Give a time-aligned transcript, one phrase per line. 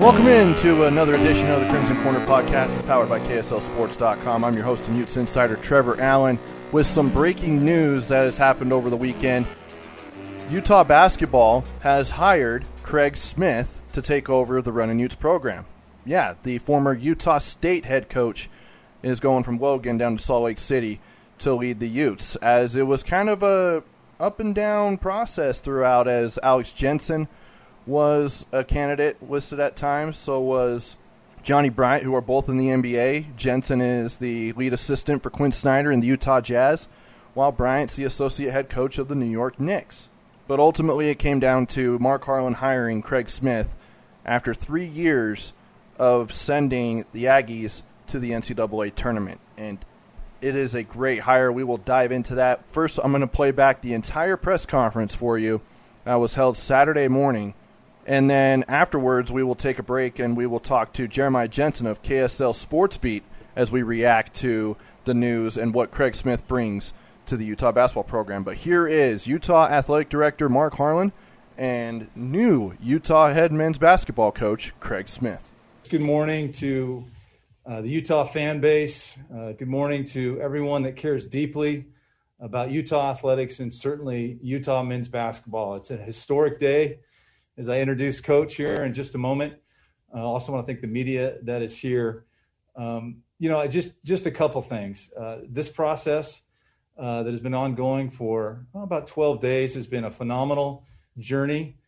[0.00, 2.74] Welcome in to another edition of the Crimson Corner podcast.
[2.74, 4.46] It's powered by KSLSports.com.
[4.46, 6.38] I'm your host and Utes insider, Trevor Allen,
[6.72, 9.46] with some breaking news that has happened over the weekend.
[10.48, 15.66] Utah basketball has hired Craig Smith to take over the Runnin' Utes program.
[16.06, 18.48] Yeah, the former Utah State head coach
[19.02, 20.98] is going from Logan down to Salt Lake City
[21.40, 23.82] to lead the Utes, as it was kind of a
[24.18, 26.08] up and down process throughout.
[26.08, 27.28] As Alex Jensen
[27.86, 30.16] was a candidate listed at times.
[30.16, 30.96] So was
[31.42, 33.36] Johnny Bryant, who are both in the NBA.
[33.36, 36.88] Jensen is the lead assistant for Quin Snyder in the Utah Jazz,
[37.34, 40.08] while Bryant's the associate head coach of the New York Knicks.
[40.46, 43.76] But ultimately, it came down to Mark Harlan hiring Craig Smith
[44.24, 45.52] after three years
[45.98, 49.40] of sending the Aggies to the NCAA tournament.
[49.56, 49.78] And
[50.40, 51.52] it is a great hire.
[51.52, 52.64] We will dive into that.
[52.72, 55.60] First, I'm going to play back the entire press conference for you
[56.04, 57.54] that was held Saturday morning
[58.06, 61.86] and then afterwards, we will take a break and we will talk to Jeremiah Jensen
[61.86, 63.24] of KSL Sports Beat
[63.54, 66.92] as we react to the news and what Craig Smith brings
[67.26, 68.42] to the Utah basketball program.
[68.42, 71.12] But here is Utah Athletic Director Mark Harlan
[71.56, 75.52] and new Utah head men's basketball coach Craig Smith.
[75.90, 77.04] Good morning to
[77.66, 79.18] uh, the Utah fan base.
[79.32, 81.86] Uh, good morning to everyone that cares deeply
[82.40, 85.74] about Utah athletics and certainly Utah men's basketball.
[85.74, 87.00] It's a historic day
[87.56, 89.54] as I introduce Coach here in just a moment.
[90.14, 92.24] I uh, also want to thank the media that is here.
[92.76, 95.12] Um, you know, just just a couple things.
[95.18, 96.42] Uh, this process
[96.98, 100.84] uh, that has been ongoing for about 12 days has been a phenomenal
[101.18, 101.78] journey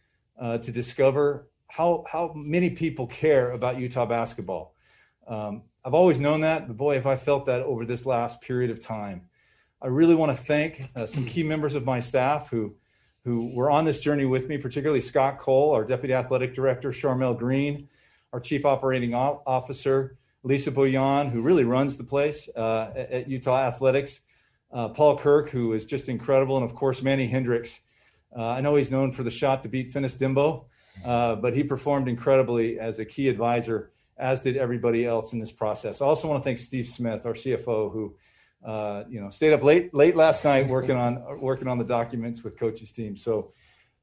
[0.41, 4.75] uh, to discover how how many people care about Utah basketball.
[5.27, 8.71] Um, I've always known that, but boy, if I felt that over this last period
[8.71, 9.23] of time.
[9.81, 12.77] I really want to thank uh, some key members of my staff who
[13.25, 17.39] who were on this journey with me, particularly Scott Cole, our Deputy Athletic Director, Charmel
[17.39, 17.89] Green,
[18.33, 24.21] our Chief Operating Officer, Lisa Bouillon, who really runs the place uh, at Utah Athletics,
[24.73, 27.81] uh, Paul Kirk, who is just incredible, and of course, Manny Hendrix.
[28.37, 30.65] Uh, I know he's known for the shot to beat Fennis Dembo,
[31.05, 35.53] uh, but he performed incredibly as a key advisor, as did everybody else in this
[35.53, 36.01] process.
[36.01, 38.17] I also want to thank Steve Smith, our CFO, who
[38.65, 42.45] uh, you know, stayed up late late last night working on working on the documents
[42.45, 43.17] with coach's team.
[43.17, 43.53] So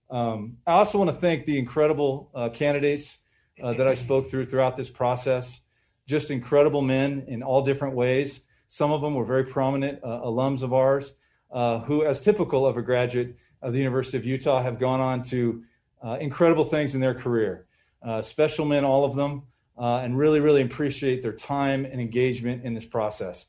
[0.09, 3.19] um, I also want to thank the incredible uh, candidates
[3.63, 5.61] uh, that I spoke through throughout this process.
[6.07, 8.41] Just incredible men in all different ways.
[8.67, 11.13] Some of them were very prominent uh, alums of ours,
[11.51, 15.21] uh, who, as typical of a graduate of the University of Utah, have gone on
[15.23, 15.63] to
[16.19, 17.65] incredible things in their career.
[18.21, 19.43] special men, all of them,
[19.77, 23.45] and really, really appreciate their time and engagement in this process.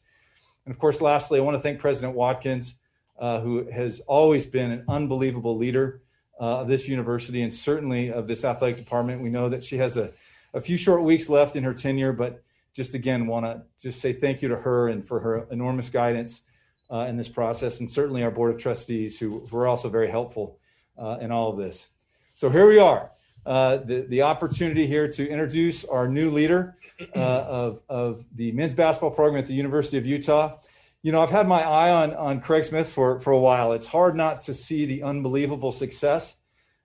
[0.64, 2.74] And of course, lastly, I want to thank President Watkins,
[3.18, 6.02] uh, who has always been an unbelievable leader
[6.40, 9.22] uh, of this university and certainly of this athletic department.
[9.22, 10.12] We know that she has a,
[10.54, 12.42] a few short weeks left in her tenure, but
[12.72, 16.42] just again want to just say thank you to her and for her enormous guidance
[16.90, 20.58] uh, in this process, and certainly our board of trustees who were also very helpful
[20.98, 21.88] uh, in all of this.
[22.34, 23.10] So here we are,
[23.46, 26.76] uh, the the opportunity here to introduce our new leader
[27.16, 30.58] uh, of, of the men's basketball program at the University of Utah.
[31.02, 33.72] you know, I've had my eye on on Craig Smith for for a while.
[33.72, 36.36] It's hard not to see the unbelievable success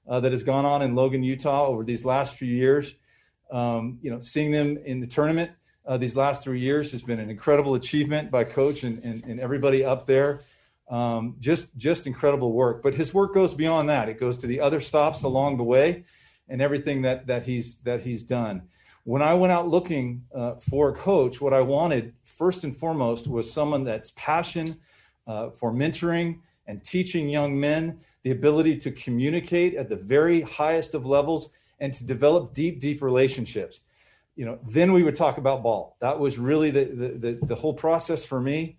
[0.07, 2.96] uh, that has gone on in Logan, Utah, over these last few years.
[3.51, 5.51] Um, you know, seeing them in the tournament
[5.88, 9.40] uh, these last three years has been an incredible achievement by coach and, and, and
[9.40, 10.42] everybody up there.
[10.90, 12.84] Um, just just incredible work.
[12.84, 14.10] But his work goes beyond that.
[14.10, 16.06] It goes to the other stops along the way,
[16.47, 18.63] and everything that that he's that he's done.
[19.03, 23.27] When I went out looking uh, for a coach, what I wanted first and foremost
[23.27, 24.77] was someone that's passion
[25.27, 30.95] uh, for mentoring and teaching young men the ability to communicate at the very highest
[30.95, 31.50] of levels
[31.80, 33.81] and to develop deep, deep relationships.
[34.36, 35.95] You know, then we would talk about ball.
[36.00, 38.77] That was really the the, the, the whole process for me.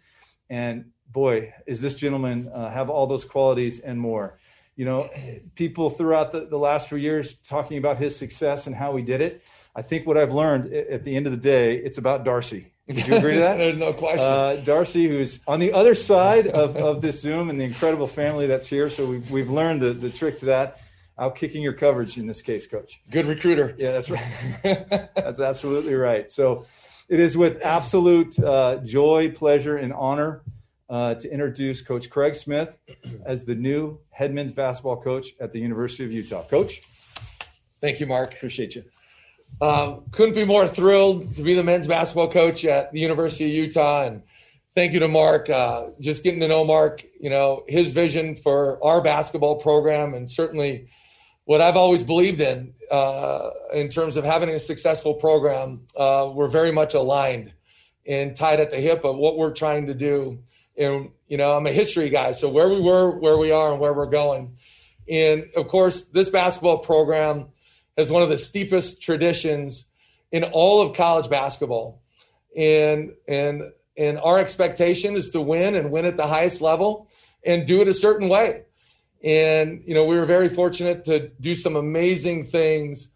[0.50, 4.38] And boy, is this gentleman uh, have all those qualities and more.
[4.76, 5.10] You know,
[5.54, 9.20] people throughout the, the last few years talking about his success and how he did
[9.20, 9.42] it.
[9.74, 12.72] I think what I've learned at the end of the day, it's about Darcy.
[12.86, 13.56] Would you agree to that?
[13.58, 14.26] There's no question.
[14.26, 18.46] Uh, Darcy, who's on the other side of, of this Zoom and the incredible family
[18.46, 18.88] that's here.
[18.88, 20.80] So we've, we've learned the, the trick to that.
[21.18, 23.00] Out kicking your coverage in this case, coach.
[23.10, 23.74] Good recruiter.
[23.78, 24.22] Yeah, that's right.
[25.14, 26.30] that's absolutely right.
[26.30, 26.66] So
[27.08, 30.42] it is with absolute uh, joy, pleasure, and honor
[30.88, 32.78] uh, to introduce Coach Craig Smith
[33.24, 36.44] as the new head men's basketball coach at the University of Utah.
[36.44, 36.82] Coach?
[37.80, 38.34] Thank you, Mark.
[38.34, 38.84] Appreciate you.
[39.60, 43.50] Um, couldn't be more thrilled to be the men's basketball coach at the University of
[43.50, 44.04] Utah.
[44.04, 44.22] And
[44.74, 45.48] thank you to Mark.
[45.48, 50.30] Uh, just getting to know Mark, you know, his vision for our basketball program and
[50.30, 50.88] certainly
[51.44, 55.86] what I've always believed in uh, in terms of having a successful program.
[55.96, 57.52] Uh, we're very much aligned
[58.06, 60.38] and tied at the hip of what we're trying to do.
[60.78, 62.32] And, you know, I'm a history guy.
[62.32, 64.56] So where we were, where we are, and where we're going.
[65.08, 67.46] And of course, this basketball program
[67.96, 69.86] has one of the steepest traditions
[70.32, 72.02] in all of college basketball.
[72.56, 77.08] And and and our expectation is to win and win at the highest level
[77.44, 78.64] and do it a certain way.
[79.22, 83.08] And you know, we were very fortunate to do some amazing things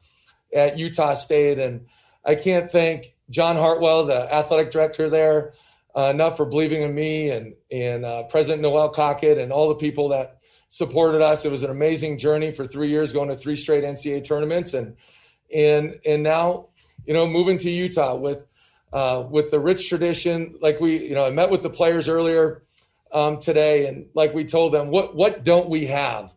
[0.55, 1.87] at Utah State and
[2.25, 5.55] I can't thank John Hartwell, the athletic director there,
[5.97, 9.75] uh, enough for believing in me and and uh, President Noelle Cockett and all the
[9.75, 10.39] people that
[10.69, 11.45] supported us.
[11.45, 14.97] It was an amazing journey for three years, going to three straight NCAA tournaments, and
[15.55, 16.69] and and now
[17.05, 18.47] you know moving to Utah with
[18.93, 20.57] uh, with the rich tradition.
[20.61, 22.63] Like we, you know, I met with the players earlier
[23.13, 26.35] um, today, and like we told them, what what don't we have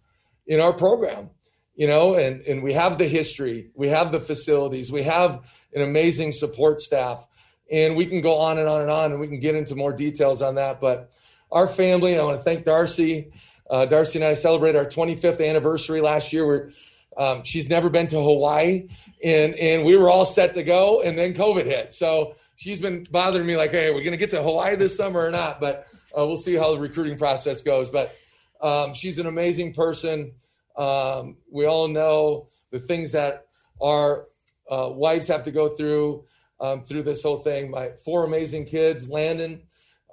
[0.48, 1.30] in our program?
[1.76, 5.42] You know, and and we have the history, we have the facilities, we have
[5.74, 7.26] an amazing support staff,
[7.72, 9.94] and we can go on and on and on, and we can get into more
[9.94, 11.12] details on that, but.
[11.52, 13.32] Our family, I want to thank Darcy
[13.70, 16.46] uh, Darcy and I celebrated our 25th anniversary last year.
[16.46, 16.72] We're,
[17.18, 18.88] um, she's never been to Hawaii,
[19.24, 21.94] and and we were all set to go, and then COVID hit.
[21.94, 25.20] So she's been bothering me like, hey, we're going to get to Hawaii this summer
[25.20, 25.60] or not?
[25.60, 25.88] But
[26.18, 27.90] uh, we'll see how the recruiting process goes.
[27.90, 28.16] But
[28.62, 30.34] um, she's an amazing person.
[30.76, 33.48] Um, we all know the things that
[33.80, 34.28] our
[34.70, 36.26] uh, wives have to go through
[36.64, 37.70] um, through this whole thing.
[37.70, 39.64] My four amazing kids, Landon,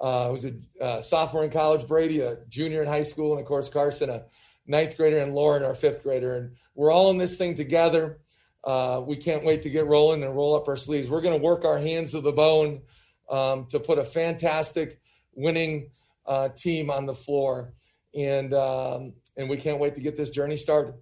[0.01, 0.53] uh, was a
[0.83, 4.23] uh, sophomore in college, Brady, a junior in high school, and of course, Carson, a
[4.67, 6.35] ninth grader, and Lauren, our fifth grader.
[6.35, 8.19] And we're all in this thing together.
[8.63, 11.09] Uh, we can't wait to get rolling and roll up our sleeves.
[11.09, 12.81] We're going to work our hands to the bone
[13.29, 14.99] um, to put a fantastic
[15.33, 15.91] winning
[16.25, 17.73] uh, team on the floor.
[18.13, 20.95] And, um, and we can't wait to get this journey started.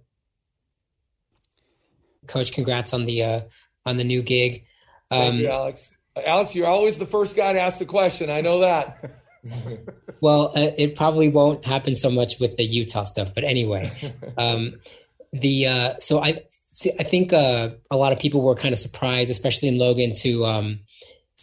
[2.26, 3.40] Coach, congrats on the uh,
[3.84, 4.64] on the new gig.
[5.10, 5.92] Um, Thank you, Alex.
[6.24, 8.30] Alex, you're always the first guy to ask the question.
[8.30, 9.16] I know that.
[10.20, 13.90] well, uh, it probably won't happen so much with the Utah stuff, but anyway,
[14.38, 14.74] um,
[15.32, 16.42] the uh, so I
[16.98, 20.46] I think uh, a lot of people were kind of surprised, especially in Logan, to
[20.46, 20.80] um,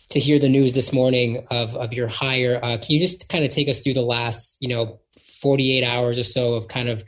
[0.10, 2.60] to hear the news this morning of of your hire.
[2.62, 5.00] Uh, can you just kind of take us through the last you know
[5.42, 7.04] 48 hours or so of kind of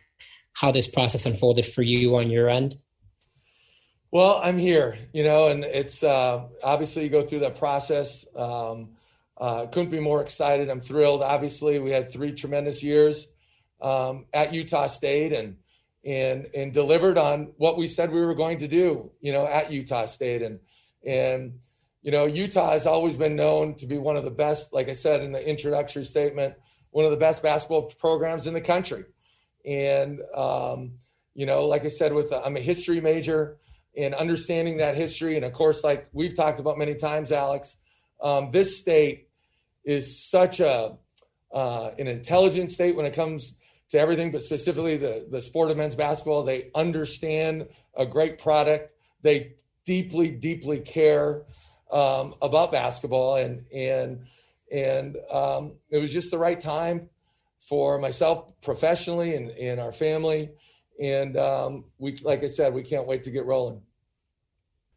[0.53, 2.75] how this process unfolded for you on your end?
[4.11, 8.25] Well, I'm here, you know, and it's uh, obviously you go through that process.
[8.35, 8.89] Um,
[9.37, 10.67] uh, couldn't be more excited.
[10.67, 11.21] I'm thrilled.
[11.21, 13.27] Obviously, we had three tremendous years
[13.81, 15.57] um, at Utah State and
[16.03, 19.71] and and delivered on what we said we were going to do, you know, at
[19.71, 20.41] Utah State.
[20.41, 20.59] And
[21.05, 21.59] and
[22.01, 24.93] you know, Utah has always been known to be one of the best, like I
[24.93, 26.55] said in the introductory statement,
[26.89, 29.05] one of the best basketball programs in the country.
[29.65, 30.93] And um,
[31.35, 33.59] you know, like I said, with I'm a history major
[33.95, 35.35] and understanding that history.
[35.35, 37.77] And of course, like we've talked about many times, Alex,
[38.21, 39.29] um, this state
[39.83, 40.97] is such a
[41.53, 43.55] uh, an intelligent state when it comes
[43.91, 46.43] to everything, but specifically the the sport of men's basketball.
[46.43, 48.93] They understand a great product.
[49.21, 49.55] They
[49.85, 51.43] deeply, deeply care
[51.91, 54.27] um, about basketball, and and
[54.71, 57.09] And um, it was just the right time
[57.59, 60.51] for myself professionally and, and our family.
[60.99, 63.81] And um, we, like I said, we can't wait to get rolling.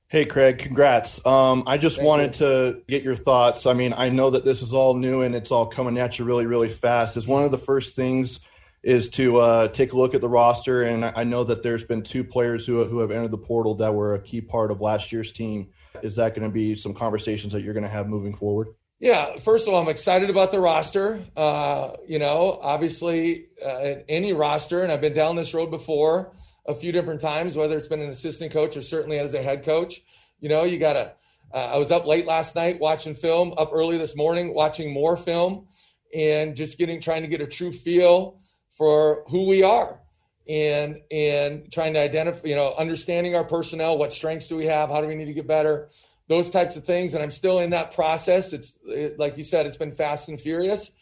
[0.09, 1.25] Hey, Craig, congrats.
[1.25, 3.65] Um, I just Thank wanted to get your thoughts.
[3.65, 6.27] I mean, I know that this is all new and it's all coming at you
[6.27, 7.17] really, really fast.
[7.17, 8.41] Is one of the first things
[8.83, 10.83] is to uh, take a look at the roster.
[10.83, 13.95] And I know that there's been two players who, who have entered the portal that
[13.95, 15.71] were a key part of last year's team.
[16.03, 18.69] Is that going to be some conversations that you're going to have moving forward?
[19.03, 21.25] Yeah, first of all, I'm excited about the roster.
[21.37, 26.33] Uh, you know, obviously, uh, any roster, and I've been down this road before
[26.69, 29.65] a few different times, whether it's been an assistant coach or certainly as a head
[29.65, 30.03] coach.
[30.39, 31.13] You know, you got to.
[31.53, 35.17] Uh, I was up late last night watching film, up early this morning watching more
[35.17, 35.67] film,
[36.15, 38.39] and just getting trying to get a true feel
[38.71, 40.01] for who we are,
[40.49, 44.91] and and trying to identify, you know, understanding our personnel, what strengths do we have,
[44.91, 45.91] how do we need to get better,
[46.33, 47.15] those types of things.
[47.15, 48.53] And I'm still in that process.
[48.53, 50.93] It's it, like you said, it's been fast and furious.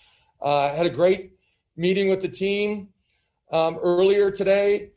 [0.41, 1.33] Uh, had a great
[1.77, 2.89] meeting with the team
[3.53, 4.91] um, earlier today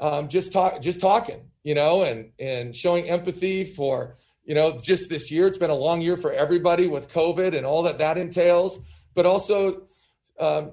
[0.00, 5.10] um, just talk, just talking, you know, and and showing empathy for, you know, just
[5.10, 5.46] this year.
[5.46, 8.80] It's been a long year for everybody with COVID and all that that entails,
[9.14, 9.82] but also
[10.38, 10.72] um,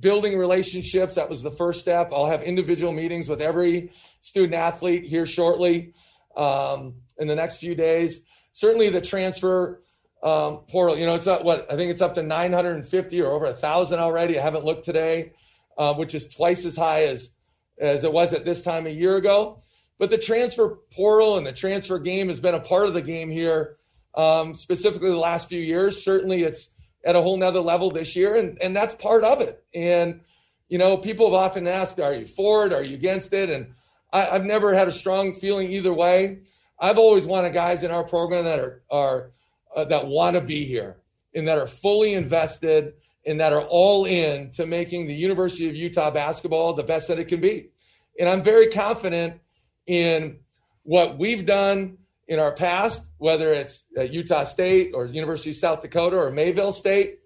[0.00, 1.16] building relationships.
[1.16, 2.10] That was the first step.
[2.12, 5.92] I'll have individual meetings with every student athlete here shortly
[6.36, 8.24] um, in the next few days.
[8.52, 9.80] Certainly, the transfer
[10.22, 10.96] um, portal.
[10.96, 13.98] You know, it's up what I think it's up to 950 or over a thousand
[13.98, 14.38] already.
[14.38, 15.32] I haven't looked today,
[15.76, 17.32] uh, which is twice as high as
[17.78, 19.62] as it was at this time a year ago.
[19.98, 23.30] But the transfer portal and the transfer game has been a part of the game
[23.30, 23.76] here,
[24.16, 26.02] um, specifically the last few years.
[26.02, 26.68] Certainly, it's
[27.04, 29.62] at a whole nother level this year, and, and that's part of it.
[29.74, 30.20] And,
[30.68, 32.72] you know, people have often asked, are you for it?
[32.72, 33.50] Are you against it?
[33.50, 33.74] And
[34.12, 36.40] I, I've never had a strong feeling either way.
[36.82, 39.30] I've always wanted guys in our program that are, are
[39.74, 40.96] uh, that want to be here
[41.32, 45.76] and that are fully invested and that are all in to making the University of
[45.76, 47.70] Utah basketball the best that it can be.
[48.18, 49.40] And I'm very confident
[49.86, 50.40] in
[50.82, 55.82] what we've done in our past, whether it's at Utah State or University of South
[55.82, 57.20] Dakota or Mayville State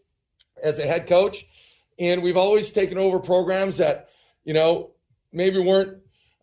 [0.63, 1.47] as a head coach.
[1.99, 4.11] And we've always taken over programs that,
[4.45, 4.91] you know,
[5.33, 5.97] maybe weren't,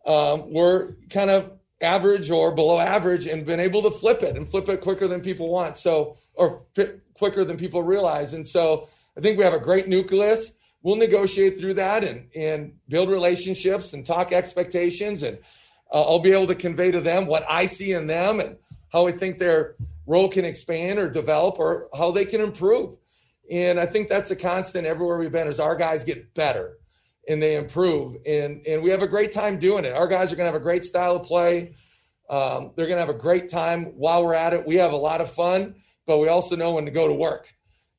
[0.04, 4.48] um, were kind of average or below average and been able to flip it and
[4.48, 5.76] flip it quicker than people want.
[5.76, 6.64] So, or
[7.14, 8.32] quicker than people realize.
[8.32, 10.52] And so I think we have a great nucleus
[10.84, 15.38] we'll negotiate through that and and build relationships and talk expectations and
[15.92, 18.56] uh, I'll be able to convey to them what I see in them and
[18.92, 19.74] how I think their
[20.06, 22.96] role can expand or develop or how they can improve.
[23.50, 26.78] And I think that's a constant everywhere we've been is our guys get better
[27.28, 29.94] and they improve and and we have a great time doing it.
[29.94, 31.74] Our guys are going to have a great style of play.
[32.30, 34.66] Um, they're going to have a great time while we're at it.
[34.66, 35.74] We have a lot of fun,
[36.06, 37.52] but we also know when to go to work.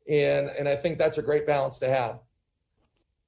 [0.09, 2.19] And and I think that's a great balance to have.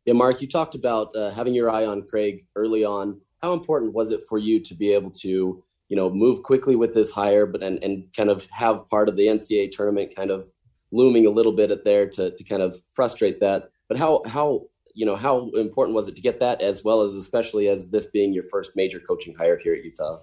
[0.06, 3.20] Yeah, Mark, you talked about uh, having your eye on Craig early on.
[3.42, 6.94] How important was it for you to be able to, you know, move quickly with
[6.94, 10.50] this hire, but and, and kind of have part of the NCAA tournament kind of
[10.92, 13.70] looming a little bit at there to, to kind of frustrate that.
[13.89, 17.13] But how how you know how important was it to get that as well as
[17.13, 20.20] especially as this being your first major coaching hire here at Utah?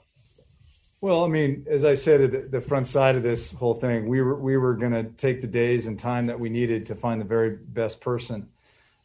[1.01, 4.21] Well, I mean, as I said at the front side of this whole thing, we
[4.21, 7.21] were we were going to take the days and time that we needed to find
[7.21, 8.49] the very best person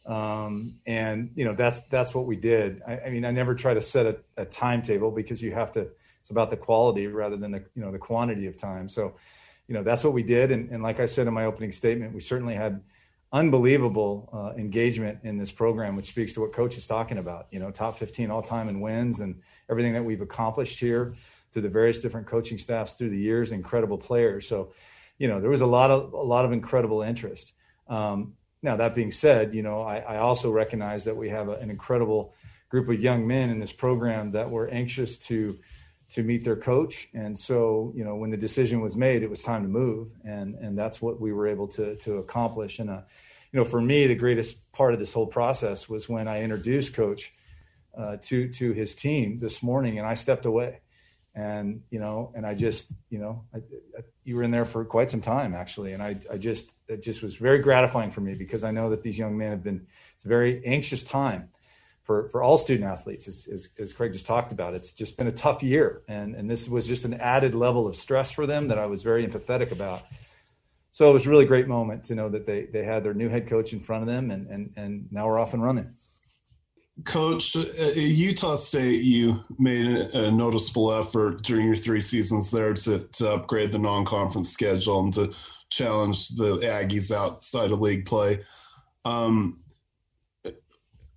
[0.06, 2.82] um, and you know that's that's what we did.
[2.86, 5.88] I, I mean, I never try to set a, a, timetable because you have to.
[6.20, 8.88] It's about the quality rather than the you know the quantity of time.
[8.88, 9.14] So,
[9.68, 10.50] you know that's what we did.
[10.50, 12.82] And, and like I said in my opening statement, we certainly had
[13.32, 17.46] unbelievable uh, engagement in this program, which speaks to what coach is talking about.
[17.50, 21.14] You know, top 15 all time in wins and everything that we've accomplished here
[21.52, 24.48] through the various different coaching staffs through the years, incredible players.
[24.48, 24.72] So,
[25.18, 27.52] you know, there was a lot of a lot of incredible interest.
[27.88, 31.52] Um, now, that being said, you know, I, I also recognize that we have a,
[31.52, 32.34] an incredible
[32.68, 35.58] group of young men in this program that were anxious to
[36.10, 37.08] to meet their coach.
[37.14, 40.54] And so, you know, when the decision was made, it was time to move, and
[40.56, 42.78] and that's what we were able to to accomplish.
[42.78, 43.02] And uh,
[43.52, 46.94] you know, for me, the greatest part of this whole process was when I introduced
[46.94, 47.32] Coach
[47.96, 50.80] uh, to to his team this morning, and I stepped away
[51.34, 54.84] and you know and i just you know I, I, you were in there for
[54.84, 58.34] quite some time actually and i i just it just was very gratifying for me
[58.34, 61.50] because i know that these young men have been it's a very anxious time
[62.10, 65.28] for for all student athletes as, as, as craig just talked about it's just been
[65.28, 66.02] a tough year.
[66.08, 69.04] And and this was just an added level of stress for them that i was
[69.04, 70.02] very empathetic about.
[70.90, 73.28] So it was a really great moment to know that they they had their new
[73.28, 75.88] head coach in front of them and and and now we're off and running.
[77.04, 82.74] Coach, uh, at Utah State, you made a noticeable effort during your three seasons there
[82.74, 85.32] to, to upgrade the non-conference schedule and to
[85.70, 88.42] challenge the Aggies outside of league play.
[89.06, 89.60] Um,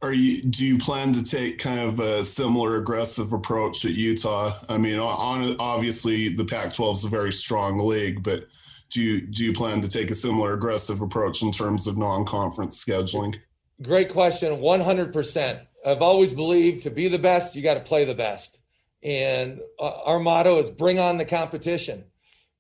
[0.04, 4.60] are you do you plan to take kind of a similar aggressive approach at Utah?
[4.68, 8.46] I mean, on, obviously the Pac-12 is a very strong league, but
[8.90, 12.84] do you do you plan to take a similar aggressive approach in terms of non-conference
[12.84, 13.40] scheduling?
[13.82, 14.58] Great question.
[14.58, 15.66] 100%.
[15.86, 18.60] I've always believed to be the best, you got to play the best.
[19.02, 22.06] And uh, our motto is bring on the competition.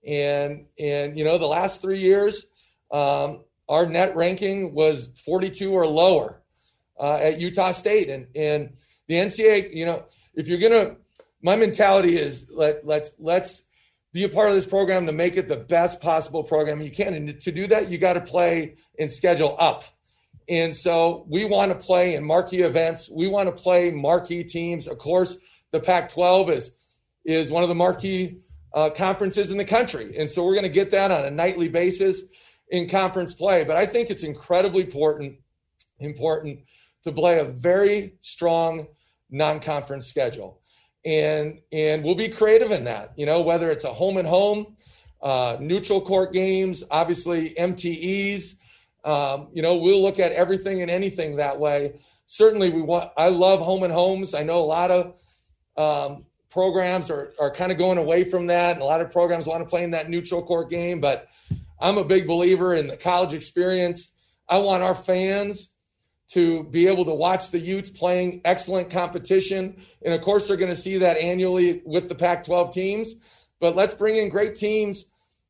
[0.05, 2.47] And, and you know, the last three years,
[2.91, 6.42] um, our net ranking was 42 or lower
[6.99, 8.09] uh, at Utah State.
[8.09, 8.73] And, and
[9.07, 10.97] the NCAA, you know, if you're to,
[11.41, 13.63] my mentality is let, let's, let's
[14.13, 17.13] be a part of this program to make it the best possible program you can.
[17.13, 19.83] And to do that, you got to play and schedule up.
[20.49, 23.09] And so we want to play in marquee events.
[23.09, 24.87] We want to play marquee teams.
[24.87, 25.37] Of course,
[25.71, 26.77] the Pac-12 is
[27.25, 28.41] is one of the marquee
[28.73, 31.69] uh, conferences in the country, and so we're going to get that on a nightly
[31.69, 32.23] basis
[32.69, 33.63] in conference play.
[33.63, 35.37] But I think it's incredibly important
[35.99, 36.59] important
[37.03, 38.87] to play a very strong
[39.29, 40.61] non-conference schedule,
[41.05, 43.13] and and we'll be creative in that.
[43.15, 44.75] You know, whether it's a home and home,
[45.21, 48.55] uh, neutral court games, obviously MTEs
[49.03, 51.99] um, you know, we'll look at everything and anything that way.
[52.25, 53.11] Certainly, we want.
[53.17, 54.33] I love home and homes.
[54.33, 55.21] I know a lot of
[55.77, 59.45] um, programs are are kind of going away from that, and a lot of programs
[59.45, 61.01] want to play in that neutral court game.
[61.01, 61.27] But
[61.81, 64.13] I'm a big believer in the college experience.
[64.47, 65.69] I want our fans
[66.29, 70.71] to be able to watch the Utes playing excellent competition, and of course, they're going
[70.71, 73.15] to see that annually with the Pac-12 teams.
[73.59, 75.05] But let's bring in great teams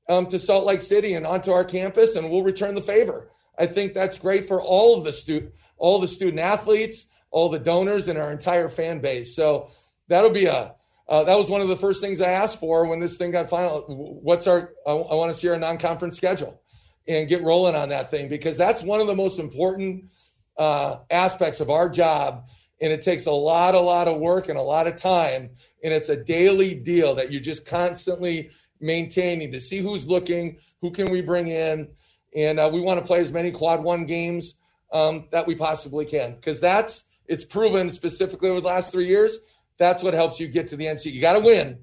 [0.09, 3.29] um, to Salt Lake City and onto our campus, and we'll return the favor.
[3.57, 7.59] I think that's great for all of the student, all the student athletes, all the
[7.59, 9.35] donors, and our entire fan base.
[9.35, 9.69] So
[10.07, 10.73] that'll be a
[11.07, 13.49] uh, that was one of the first things I asked for when this thing got
[13.49, 13.81] final.
[14.21, 14.73] What's our?
[14.87, 16.61] I, I want to see our non-conference schedule
[17.07, 20.09] and get rolling on that thing because that's one of the most important
[20.57, 22.47] uh, aspects of our job,
[22.81, 25.49] and it takes a lot, a lot of work and a lot of time,
[25.83, 30.91] and it's a daily deal that you're just constantly maintaining to see who's looking, who
[30.91, 31.87] can we bring in,
[32.35, 34.55] and uh, we want to play as many quad one games
[34.91, 39.39] um, that we possibly can because that's it's proven specifically over the last three years.
[39.77, 41.11] That's what helps you get to the NC.
[41.11, 41.79] You got to win,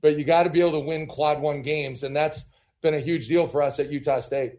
[0.00, 2.46] but you got to be able to win quad one games, and that's
[2.82, 4.54] been a huge deal for us at Utah State.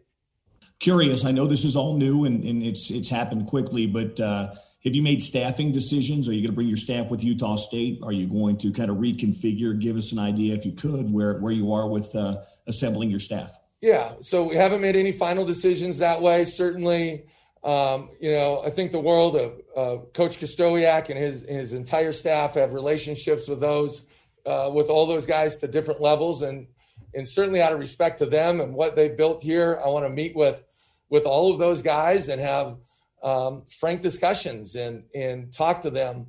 [0.80, 4.54] Curious, I know this is all new and, and it's it's happened quickly, but uh,
[4.84, 6.28] have you made staffing decisions?
[6.28, 8.00] Are you going to bring your staff with Utah State?
[8.02, 9.78] Are you going to kind of reconfigure?
[9.78, 13.20] Give us an idea, if you could, where where you are with uh, assembling your
[13.20, 13.56] staff.
[13.80, 16.44] Yeah, so we haven't made any final decisions that way.
[16.44, 17.24] Certainly,
[17.62, 22.12] um, you know, I think the world of uh, Coach Krystkowiak and his his entire
[22.12, 24.04] staff have relationships with those
[24.44, 26.66] uh, with all those guys to different levels, and
[27.14, 30.10] and certainly out of respect to them and what they've built here, I want to
[30.10, 30.62] meet with
[31.08, 32.76] with all of those guys and have
[33.22, 36.26] um, frank discussions and and talk to them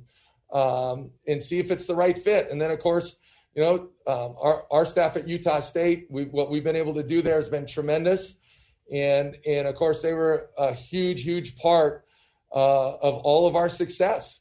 [0.52, 2.50] um, and see if it's the right fit.
[2.50, 3.16] And then, of course,
[3.54, 7.02] you know, um, our, our staff at Utah State, we, what we've been able to
[7.02, 8.36] do there has been tremendous.
[8.92, 12.04] And, and of course, they were a huge, huge part
[12.54, 14.40] uh, of all of our success.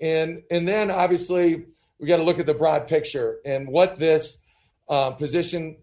[0.00, 1.66] And, and then obviously,
[1.98, 4.36] we got to look at the broad picture and what this
[4.88, 5.78] uh, position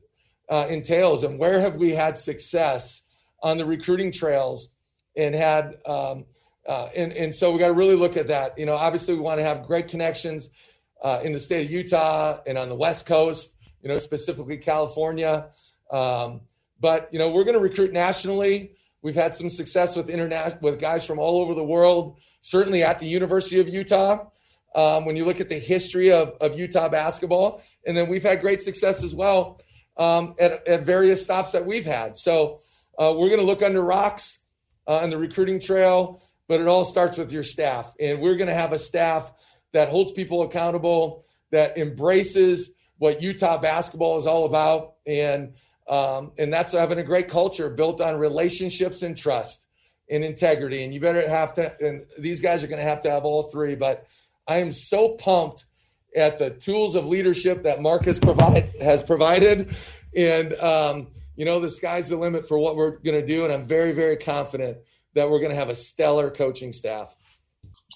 [0.49, 3.01] uh, entails and where have we had success
[3.41, 4.69] on the recruiting trails
[5.15, 6.25] and had um,
[6.67, 9.21] uh, and, and so we got to really look at that you know obviously we
[9.21, 10.49] want to have great connections
[11.03, 15.49] uh, in the state of Utah and on the West Coast, you know, specifically California.
[15.91, 16.41] Um,
[16.79, 18.71] but you know, we're going to recruit nationally.
[19.01, 22.19] We've had some success with international with guys from all over the world.
[22.39, 24.27] Certainly at the University of Utah.
[24.75, 28.41] Um, when you look at the history of, of Utah basketball, and then we've had
[28.41, 29.62] great success as well
[29.97, 32.17] um, at, at various stops that we've had.
[32.17, 32.60] So
[32.97, 34.39] uh, we're going to look under rocks
[34.88, 38.47] uh, on the recruiting trail, but it all starts with your staff, and we're going
[38.47, 39.32] to have a staff
[39.71, 45.53] that holds people accountable, that embraces what Utah basketball is all about, and
[45.88, 49.65] um, and that's having a great culture built on relationships and trust
[50.10, 50.84] and integrity.
[50.84, 51.75] And you better have to.
[51.86, 53.75] And these guys are going to have to have all three.
[53.75, 54.08] But
[54.47, 55.65] I am so pumped
[56.15, 59.76] at the tools of leadership that Marcus provide has provided,
[60.15, 63.43] and um, you know the sky's the limit for what we're going to do.
[63.43, 64.78] And I'm very very confident
[65.15, 67.15] that we're going to have a stellar coaching staff.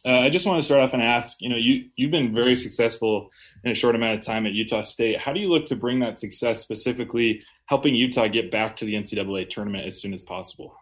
[0.06, 2.56] Uh, I just want to start off and ask, you know, you you've been very
[2.56, 3.30] successful
[3.64, 5.20] in a short amount of time at Utah State.
[5.20, 8.94] How do you look to bring that success, specifically helping Utah get back to the
[8.94, 10.76] NCAA tournament as soon as possible?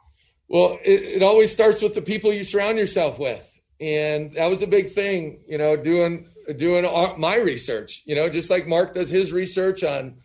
[0.48, 4.62] Well, it, it always starts with the people you surround yourself with, and that was
[4.62, 5.40] a big thing.
[5.48, 6.86] You know, doing doing
[7.18, 8.04] my research.
[8.06, 10.16] You know, just like Mark does his research on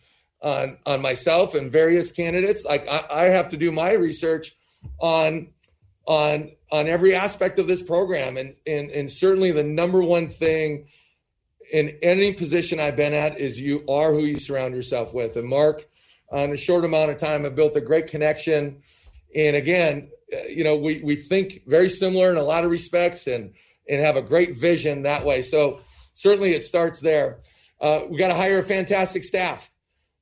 [0.43, 2.65] on on myself and various candidates.
[2.65, 4.55] Like I, I have to do my research
[4.99, 5.49] on
[6.07, 10.87] on on every aspect of this program, and and and certainly the number one thing
[11.73, 15.37] in any position I've been at is you are who you surround yourself with.
[15.37, 15.87] And Mark,
[16.33, 18.83] on a short amount of time, have built a great connection.
[19.35, 20.11] And again,
[20.49, 23.53] you know, we we think very similar in a lot of respects, and
[23.89, 25.43] and have a great vision that way.
[25.43, 25.81] So
[26.21, 27.41] certainly it starts there.
[27.81, 29.71] Uh, we got to hire a fantastic staff.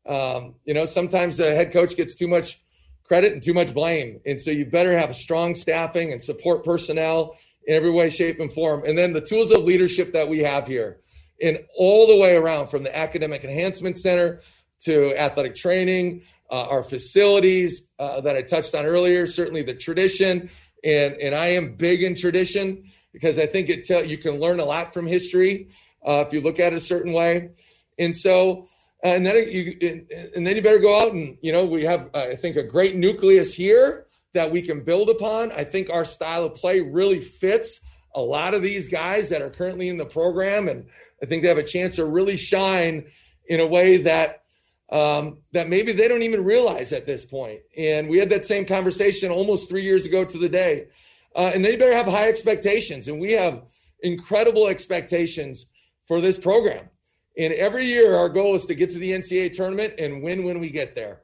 [0.07, 2.63] Um, you know, sometimes the head coach gets too much
[3.05, 4.21] credit and too much blame.
[4.25, 8.39] And so you better have a strong staffing and support personnel in every way, shape,
[8.39, 8.85] and form.
[8.87, 11.01] And then the tools of leadership that we have here
[11.41, 14.41] in all the way around from the Academic Enhancement Center
[14.81, 20.49] to athletic training, uh, our facilities uh, that I touched on earlier, certainly the tradition.
[20.85, 24.61] And, and I am big in tradition because I think it tell, you can learn
[24.61, 25.69] a lot from history
[26.07, 27.51] uh, if you look at it a certain way.
[27.99, 28.69] And so,
[29.05, 32.11] uh, and then you, and then you better go out and you know we have
[32.15, 35.53] I think a great nucleus here that we can build upon.
[35.53, 37.81] I think our style of play really fits
[38.15, 40.87] a lot of these guys that are currently in the program, and
[41.23, 43.07] I think they have a chance to really shine
[43.47, 44.43] in a way that
[44.91, 47.61] um, that maybe they don't even realize at this point.
[47.77, 50.89] And we had that same conversation almost three years ago to the day.
[51.37, 53.63] Uh, and they better have high expectations, and we have
[54.03, 55.67] incredible expectations
[56.09, 56.89] for this program.
[57.37, 60.59] And every year, our goal is to get to the NCAA tournament and win when
[60.59, 61.21] we get there,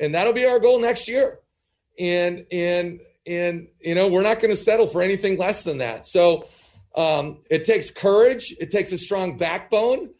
[0.00, 1.40] and that'll be our goal next year.
[1.98, 6.06] And and and you know, we're not going to settle for anything less than that.
[6.06, 6.48] So
[6.96, 8.54] um, it takes courage.
[8.58, 10.10] It takes a strong backbone.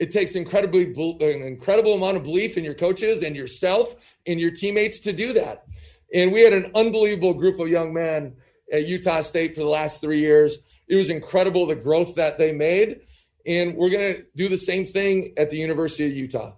[0.00, 3.94] It takes incredibly an incredible amount of belief in your coaches and yourself
[4.26, 5.64] and your teammates to do that.
[6.12, 8.36] And we had an unbelievable group of young men
[8.72, 10.58] at Utah State for the last three years.
[10.88, 13.00] It was incredible the growth that they made
[13.46, 16.52] and we're going to do the same thing at the University of Utah.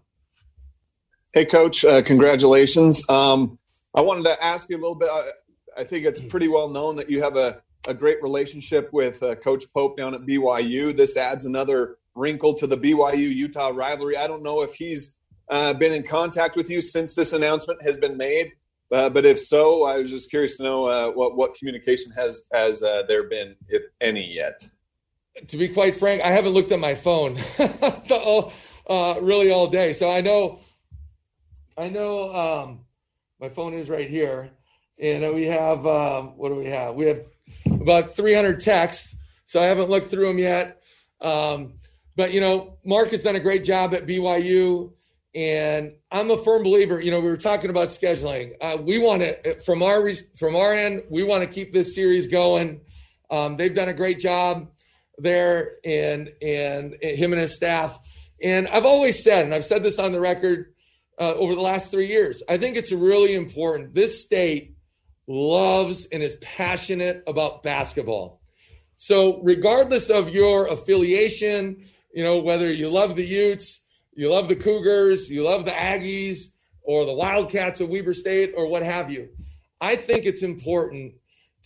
[1.35, 3.09] Hey, Coach, uh, congratulations.
[3.09, 3.59] Um,
[3.95, 5.11] I wanted to ask you a little bit.
[5.11, 5.31] I,
[5.77, 9.35] I, think it's pretty well known that you have a, a great relationship with uh,
[9.35, 10.97] Coach Pope down at BYU.
[10.97, 14.17] This adds another wrinkle to the BYU Utah rivalry.
[14.17, 15.17] I don't know if he's
[15.51, 18.53] uh, been in contact with you since this announcement has been made.
[18.91, 22.45] Uh, but if so, I was just curious to know uh, what what communication has
[22.55, 24.67] has uh, there been, if any, yet
[25.47, 27.39] to be quite frank, I haven't looked at my phone
[28.87, 29.93] uh, really all day.
[29.93, 30.59] So I know,
[31.77, 32.81] I know um,
[33.41, 34.51] my phone is right here,
[35.01, 36.95] and we have um, what do we have?
[36.95, 37.21] We have
[37.67, 39.15] about 300 texts.
[39.47, 40.83] So I haven't looked through them yet.
[41.21, 41.75] Um,
[42.17, 44.93] but you know, Mark has done a great job at BYU,
[45.35, 47.01] and I'm a firm believer.
[47.01, 48.55] You know, we were talking about scheduling.
[48.61, 52.27] Uh, we want to, from our from our end, we want to keep this series
[52.27, 52.81] going.
[53.31, 54.69] Um, they've done a great job
[55.19, 57.99] there and and him and his staff.
[58.43, 60.73] And I've always said, and I've said this on the record
[61.19, 63.95] uh, over the last three years, I think it's really important.
[63.95, 64.77] This state
[65.27, 68.41] loves and is passionate about basketball.
[68.97, 73.81] So, regardless of your affiliation, you know, whether you love the Utes,
[74.15, 76.53] you love the Cougars, you love the Aggies,
[76.83, 79.29] or the Wildcats of Weber State, or what have you,
[79.81, 81.15] I think it's important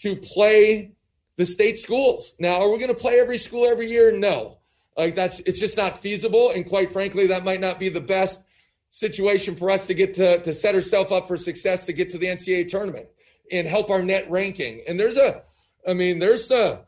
[0.00, 0.92] to play
[1.36, 2.34] the state schools.
[2.38, 4.12] Now, are we going to play every school every year?
[4.12, 4.58] No.
[4.96, 6.50] Like that's it's just not feasible.
[6.50, 8.46] And quite frankly, that might not be the best
[8.90, 12.18] situation for us to get to to set ourselves up for success to get to
[12.18, 13.06] the NCAA tournament
[13.50, 14.82] and help our net ranking.
[14.86, 15.42] And there's a
[15.88, 16.84] I mean, there's a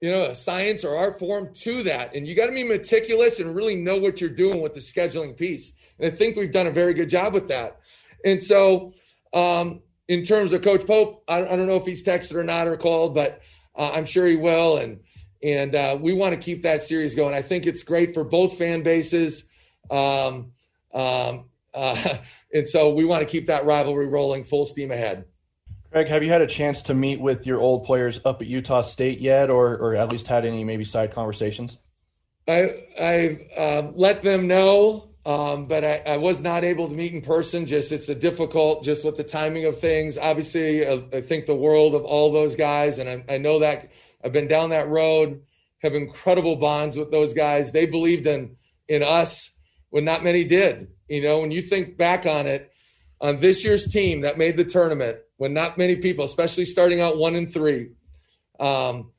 [0.00, 2.14] you know, a science or art form to that.
[2.14, 5.36] And you got to be meticulous and really know what you're doing with the scheduling
[5.36, 5.72] piece.
[5.98, 7.80] And I think we've done a very good job with that.
[8.24, 8.94] And so,
[9.34, 12.66] um, in terms of Coach Pope, I, I don't know if he's texted or not
[12.66, 13.42] or called, but
[13.80, 15.00] uh, I'm sure he will, and
[15.42, 17.32] and uh, we want to keep that series going.
[17.32, 19.44] I think it's great for both fan bases,
[19.90, 20.52] um,
[20.92, 22.16] um, uh,
[22.52, 25.24] and so we want to keep that rivalry rolling full steam ahead.
[25.90, 28.82] Craig, have you had a chance to meet with your old players up at Utah
[28.82, 31.78] State yet, or or at least had any maybe side conversations?
[32.46, 37.12] I I've uh, let them know um, but I, I, was not able to meet
[37.12, 37.66] in person.
[37.66, 40.16] Just it's a difficult, just with the timing of things.
[40.16, 43.58] Obviously, I, uh, I think the world of all those guys, and I, I, know
[43.58, 43.90] that
[44.24, 45.42] I've been down that road.
[45.82, 47.72] Have incredible bonds with those guys.
[47.72, 48.56] They believed in
[48.88, 49.50] in us
[49.90, 50.88] when not many did.
[51.08, 52.72] You know, when you think back on it,
[53.20, 57.18] on this year's team that made the tournament, when not many people, especially starting out
[57.18, 57.90] one and three,
[58.58, 59.10] um,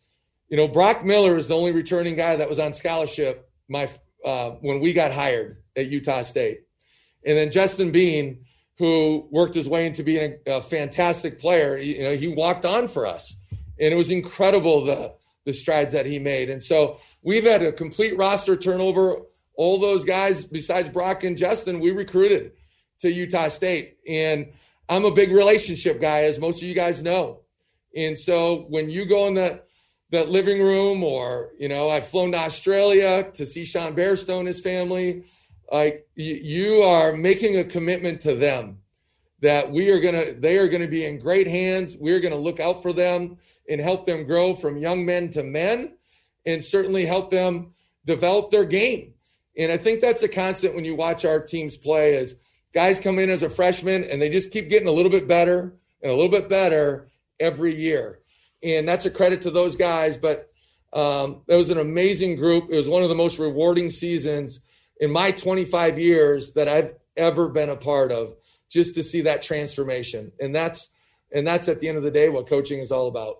[0.49, 3.49] you know, Brock Miller is the only returning guy that was on scholarship.
[3.69, 3.89] My
[4.25, 6.61] uh, when we got hired at Utah State.
[7.25, 8.45] And then Justin Bean,
[8.77, 12.87] who worked his way into being a, a fantastic player, you know, he walked on
[12.87, 13.35] for us.
[13.79, 15.13] And it was incredible the
[15.45, 16.49] the strides that he made.
[16.49, 19.21] And so we've had a complete roster turnover.
[19.55, 22.51] All those guys, besides Brock and Justin, we recruited
[22.99, 23.97] to Utah State.
[24.07, 24.53] And
[24.87, 27.39] I'm a big relationship guy, as most of you guys know.
[27.95, 29.61] And so when you go in the
[30.11, 34.61] the living room, or you know, I've flown to Australia to see Sean Bairstow, his
[34.61, 35.23] family.
[35.71, 38.79] Like you are making a commitment to them
[39.39, 41.95] that we are gonna, they are gonna be in great hands.
[41.97, 43.37] We're gonna look out for them
[43.69, 45.93] and help them grow from young men to men,
[46.45, 47.73] and certainly help them
[48.05, 49.13] develop their game.
[49.57, 52.15] And I think that's a constant when you watch our teams play.
[52.15, 52.35] Is
[52.73, 55.73] guys come in as a freshman and they just keep getting a little bit better
[56.01, 58.20] and a little bit better every year.
[58.63, 60.17] And that's a credit to those guys.
[60.17, 60.49] But
[60.93, 62.65] um, it was an amazing group.
[62.69, 64.59] It was one of the most rewarding seasons
[64.99, 68.35] in my 25 years that I've ever been a part of,
[68.69, 70.31] just to see that transformation.
[70.39, 70.89] And that's
[71.33, 73.37] and that's at the end of the day what coaching is all about.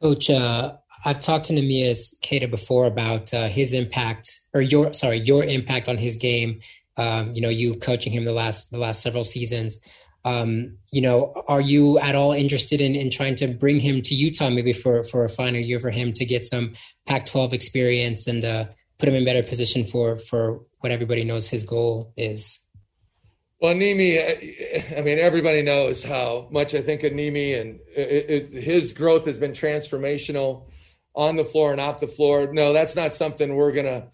[0.00, 5.18] Coach, uh, I've talked to Neemias Queta before about uh, his impact, or your sorry,
[5.18, 6.60] your impact on his game.
[6.96, 9.80] Um, you know, you coaching him the last the last several seasons.
[10.24, 14.14] Um, you know, are you at all interested in, in trying to bring him to
[14.14, 16.72] Utah maybe for, for a final year for him to get some
[17.06, 18.64] Pac-12 experience and uh,
[18.98, 22.60] put him in better position for for what everybody knows his goal is?
[23.60, 28.62] Well, Nimi, I mean, everybody knows how much I think of Nimi, and it, it,
[28.62, 30.68] his growth has been transformational
[31.14, 32.52] on the floor and off the floor.
[32.52, 34.08] No, that's not something we're gonna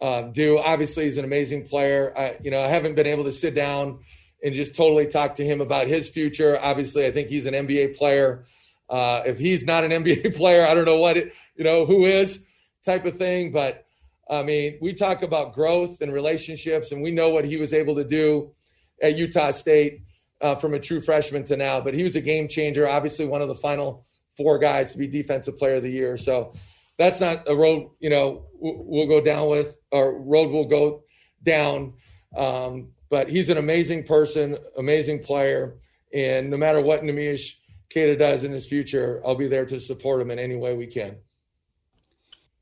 [0.00, 0.58] uh, do.
[0.58, 2.12] Obviously, he's an amazing player.
[2.16, 4.00] I, you know, I haven't been able to sit down
[4.44, 6.58] and just totally talk to him about his future.
[6.60, 8.44] Obviously, I think he's an NBA player.
[8.88, 12.04] Uh, if he's not an NBA player, I don't know what it, you know, who
[12.04, 12.44] is
[12.84, 13.50] type of thing.
[13.50, 13.84] But
[14.28, 17.96] I mean, we talk about growth and relationships, and we know what he was able
[17.96, 18.52] to do
[19.02, 20.02] at Utah State
[20.40, 21.80] uh, from a true freshman to now.
[21.80, 22.88] But he was a game changer.
[22.88, 24.04] Obviously, one of the final
[24.36, 26.16] four guys to be Defensive Player of the Year.
[26.16, 26.52] So
[26.98, 31.02] that's not a road, you know, we'll go down with, or road we'll go
[31.42, 31.94] down.
[32.36, 35.76] Um, but he's an amazing person, amazing player.
[36.12, 37.52] And no matter what Neemias
[37.92, 40.86] Queta does in his future, I'll be there to support him in any way we
[40.86, 41.16] can.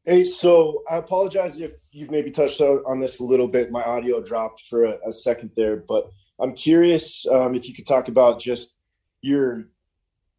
[0.04, 3.70] Hey, so I apologize if you've maybe touched on this a little bit.
[3.70, 7.86] My audio dropped for a, a second there, but I'm curious um, if you could
[7.86, 8.74] talk about just
[9.22, 9.68] your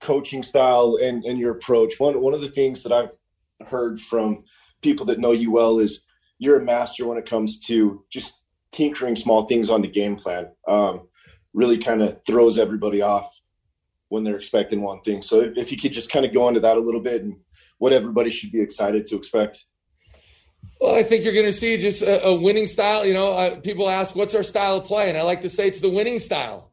[0.01, 1.99] coaching style and, and your approach.
[1.99, 4.43] One one of the things that I've heard from
[4.83, 6.01] people that know you well is
[6.37, 8.41] you're a master when it comes to just
[8.75, 10.49] tinkering small things on the game plan.
[10.67, 11.07] Um,
[11.53, 13.39] really kind of throws everybody off
[14.09, 15.21] when they're expecting one thing.
[15.21, 17.37] So if you could just kind of go into that a little bit and
[17.77, 19.63] what everybody should be excited to expect.
[20.81, 23.05] Well, I think you're going to see just a, a winning style.
[23.05, 25.07] You know, uh, people ask, what's our style of play?
[25.09, 26.71] And I like to say it's the winning style.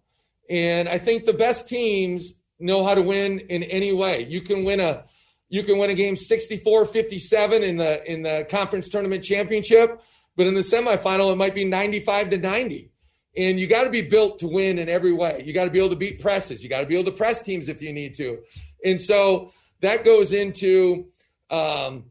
[0.50, 4.24] And I think the best teams know how to win in any way.
[4.24, 5.04] You can win a
[5.48, 10.00] you can win a game 64-57 in the in the conference tournament championship,
[10.36, 12.90] but in the semifinal it might be 95 to 90.
[13.34, 15.42] And you got to be built to win in every way.
[15.44, 16.62] You got to be able to beat presses.
[16.62, 18.42] You got to be able to press teams if you need to.
[18.84, 21.06] And so that goes into
[21.50, 22.04] um,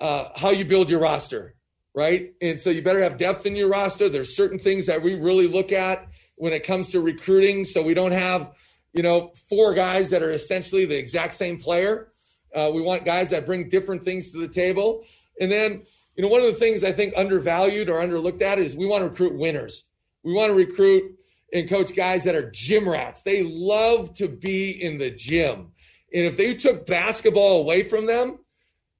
[0.00, 1.54] uh, how you build your roster,
[1.94, 2.32] right?
[2.40, 4.08] And so you better have depth in your roster.
[4.08, 7.94] There's certain things that we really look at when it comes to recruiting, so we
[7.94, 8.52] don't have
[8.92, 12.12] you know four guys that are essentially the exact same player.
[12.54, 15.04] Uh, we want guys that bring different things to the table,
[15.40, 15.84] and then
[16.18, 19.04] you know one of the things I think undervalued or underlooked at is we want
[19.04, 19.84] to recruit winners.
[20.24, 21.16] We want to recruit
[21.52, 23.22] and coach guys that are gym rats.
[23.22, 25.68] They love to be in the gym.
[26.12, 28.40] And if they took basketball away from them,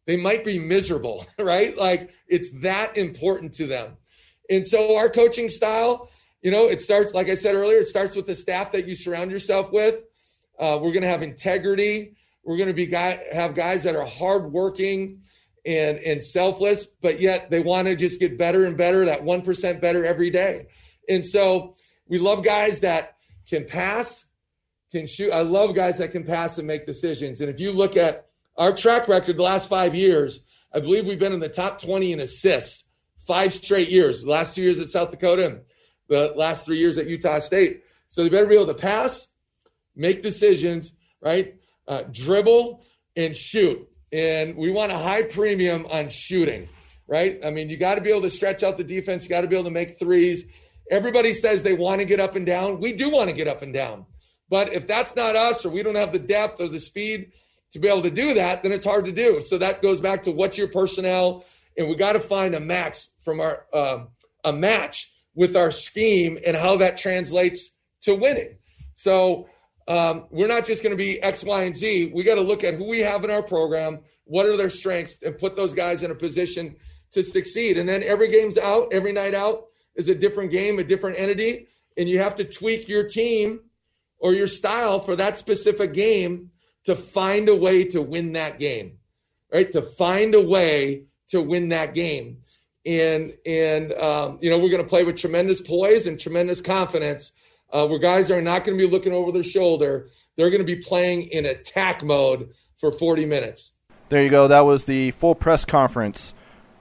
[0.06, 1.76] they might be miserable, right?
[1.76, 3.96] Like it's that important to them.
[4.48, 8.14] And so our coaching style, you know, it starts, like I said earlier, it starts
[8.14, 9.96] with the staff that you surround yourself with.
[10.56, 12.14] Uh, we're going to have integrity.
[12.44, 15.22] We're going to be guy, have guys that are hardworking
[15.68, 19.42] and and selfless, but yet they want to just get better and better, that one
[19.42, 20.66] percent better every day.
[21.08, 21.76] And so
[22.06, 24.24] we love guys that can pass,
[24.90, 25.30] can shoot.
[25.30, 27.42] I love guys that can pass and make decisions.
[27.42, 30.40] And if you look at our track record the last five years,
[30.74, 32.84] I believe we've been in the top 20 in assists
[33.26, 34.24] five straight years.
[34.24, 35.60] The last two years at South Dakota and
[36.08, 37.82] the last three years at Utah State.
[38.08, 39.28] So they better be able to pass,
[39.94, 41.56] make decisions, right?
[41.86, 42.82] Uh, dribble
[43.16, 43.87] and shoot.
[44.12, 46.68] And we want a high premium on shooting,
[47.06, 47.38] right?
[47.44, 49.24] I mean, you got to be able to stretch out the defense.
[49.24, 50.44] You got to be able to make threes.
[50.90, 52.80] Everybody says they want to get up and down.
[52.80, 54.06] We do want to get up and down.
[54.48, 57.32] But if that's not us or we don't have the depth or the speed
[57.72, 59.40] to be able to do that, then it's hard to do.
[59.42, 61.44] So that goes back to what's your personnel,
[61.76, 64.04] and we got to find a max from our uh,
[64.44, 68.56] a match with our scheme and how that translates to winning.
[68.94, 69.48] So
[69.88, 72.12] um, we're not just going to be X, Y, and Z.
[72.14, 75.22] We got to look at who we have in our program, what are their strengths,
[75.22, 76.76] and put those guys in a position
[77.12, 77.78] to succeed.
[77.78, 79.64] And then every game's out, every night out
[79.96, 83.60] is a different game, a different entity and you have to tweak your team
[84.18, 86.50] or your style for that specific game
[86.84, 88.98] to find a way to win that game,
[89.52, 89.70] right?
[89.72, 92.38] To find a way to win that game.
[92.86, 97.32] And, and um, you know, we're going to play with tremendous poise and tremendous confidence
[97.72, 100.08] uh, where guys are not going to be looking over their shoulder.
[100.36, 103.72] They're going to be playing in attack mode for 40 minutes.
[104.08, 104.48] There you go.
[104.48, 106.32] That was the full press conference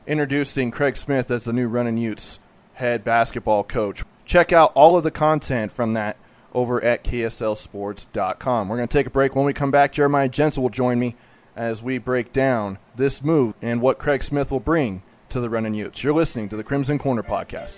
[0.05, 2.39] introducing Craig Smith as the new Running Utes
[2.73, 4.03] head basketball coach.
[4.25, 6.17] Check out all of the content from that
[6.53, 8.69] over at KSLSports.com.
[8.69, 9.35] We're going to take a break.
[9.35, 11.15] When we come back, Jeremiah Jensen will join me
[11.55, 15.73] as we break down this move and what Craig Smith will bring to the Running
[15.73, 16.03] Utes.
[16.03, 17.77] You're listening to the Crimson Corner podcast.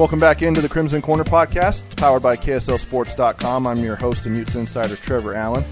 [0.00, 1.84] Welcome back into the Crimson Corner podcast.
[1.84, 3.66] It's powered by KSLSports.com.
[3.66, 5.62] I'm your host and Utes Insider, Trevor Allen.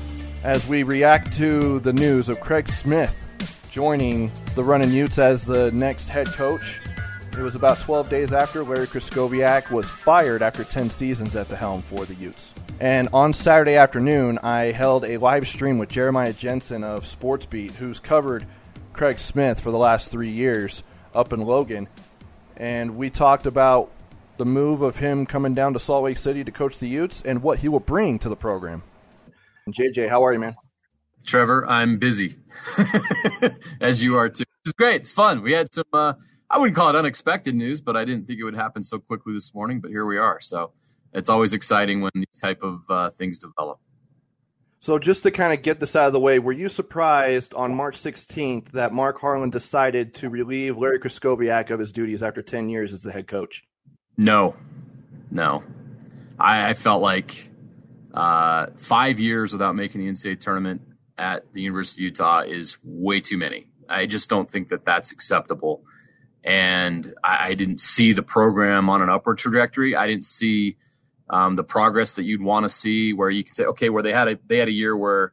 [0.43, 5.73] As we react to the news of Craig Smith joining the Runnin' Utes as the
[5.73, 6.79] next head coach,
[7.33, 11.57] it was about 12 days after Larry Krystkowiak was fired after 10 seasons at the
[11.57, 12.53] helm for the Utes.
[12.81, 17.99] And on Saturday afternoon, I held a live stream with Jeremiah Jensen of SportsBeat, who's
[17.99, 18.45] covered
[18.93, 20.83] Craig Smith for the last three years
[21.15, 21.89] up in Logan.
[22.59, 23.91] And we talked about
[24.39, 27.43] the move of him coming down to Salt Lake City to coach the Utes and
[27.43, 28.83] what he will bring to the program.
[29.69, 30.57] JJ, how are you, man?
[31.27, 32.37] Trevor, I'm busy,
[33.81, 34.45] as you are too.
[34.65, 35.03] It's great.
[35.03, 35.43] It's fun.
[35.43, 36.15] We had some, uh,
[36.49, 39.35] I wouldn't call it unexpected news, but I didn't think it would happen so quickly
[39.35, 39.81] this morning.
[39.81, 40.41] But here we are.
[40.41, 40.73] So
[41.13, 43.79] it's always exciting when these type of uh, things develop.
[44.81, 47.75] So just to kind of get this out of the way, were you surprised on
[47.75, 52.69] March 16th that Mark Harlan decided to relieve Larry Krystkowiak of his duties after 10
[52.69, 53.65] years as the head coach?
[54.19, 54.57] No,
[55.31, 55.63] no.
[56.39, 57.51] I, I felt like
[58.13, 60.83] uh, five years without making the NCAA tournament
[61.17, 63.69] at the University of Utah is way too many.
[63.89, 65.85] I just don't think that that's acceptable.
[66.43, 69.95] And I, I didn't see the program on an upward trajectory.
[69.95, 70.77] I didn't see
[71.31, 74.13] um, the progress that you'd want to see, where you could say, okay, where they
[74.13, 75.33] had a they had a year where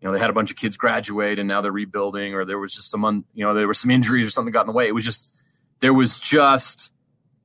[0.00, 2.58] you know they had a bunch of kids graduate and now they're rebuilding, or there
[2.58, 4.72] was just some un, you know there were some injuries or something got in the
[4.72, 4.88] way.
[4.88, 5.38] It was just
[5.80, 6.93] there was just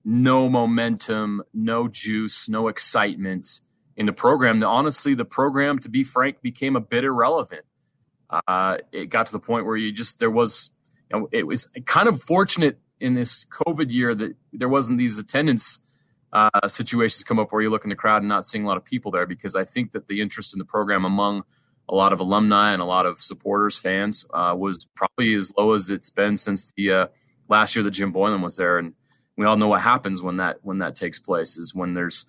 [0.03, 3.59] no momentum, no juice, no excitement
[3.95, 4.63] in the program.
[4.63, 7.65] Honestly, the program, to be frank, became a bit irrelevant.
[8.29, 10.71] Uh, it got to the point where you just there was,
[11.11, 15.17] you know, it was kind of fortunate in this COVID year that there wasn't these
[15.17, 15.79] attendance
[16.31, 18.77] uh, situations come up where you look in the crowd and not seeing a lot
[18.77, 21.43] of people there because I think that the interest in the program among
[21.87, 25.73] a lot of alumni and a lot of supporters, fans, uh, was probably as low
[25.73, 27.07] as it's been since the uh,
[27.47, 28.77] last year that Jim Boylan was there.
[28.77, 28.93] And
[29.39, 32.25] we all know what happens when that when that takes place is when there's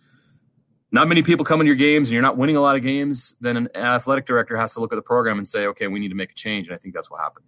[0.93, 3.35] not many people coming to your games and you're not winning a lot of games,
[3.41, 6.11] then an athletic director has to look at the program and say, okay, we need
[6.11, 6.69] to make a change.
[6.69, 7.47] And I think that's what happened.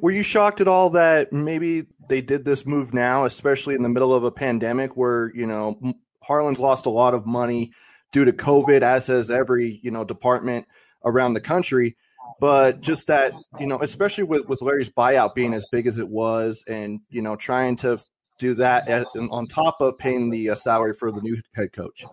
[0.00, 3.88] Were you shocked at all that maybe they did this move now, especially in the
[3.88, 7.72] middle of a pandemic where, you know, Harlan's lost a lot of money
[8.12, 10.66] due to COVID, as has every, you know, department
[11.06, 11.96] around the country.
[12.38, 16.08] But just that, you know, especially with, with Larry's buyout being as big as it
[16.08, 17.98] was and, you know, trying to
[18.38, 18.88] do that
[19.30, 22.04] on top of paying the uh, salary for the new head coach?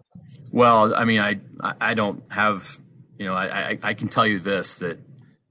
[0.51, 1.39] Well, I mean, I
[1.79, 2.77] I don't have
[3.17, 4.99] you know I I, I can tell you this that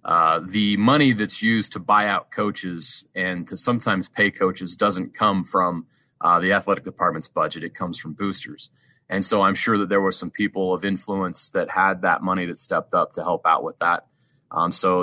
[0.05, 5.15] uh, the money that's used to buy out coaches and to sometimes pay coaches doesn't
[5.15, 5.87] come from
[6.21, 7.65] uh, the athletic department's budget.
[7.65, 8.71] It comes from boosters.
[9.09, 12.47] And so I'm sure that there were some people of influence that had that money
[12.47, 14.07] that stepped up to help out with that.
[14.51, 15.03] Um, so,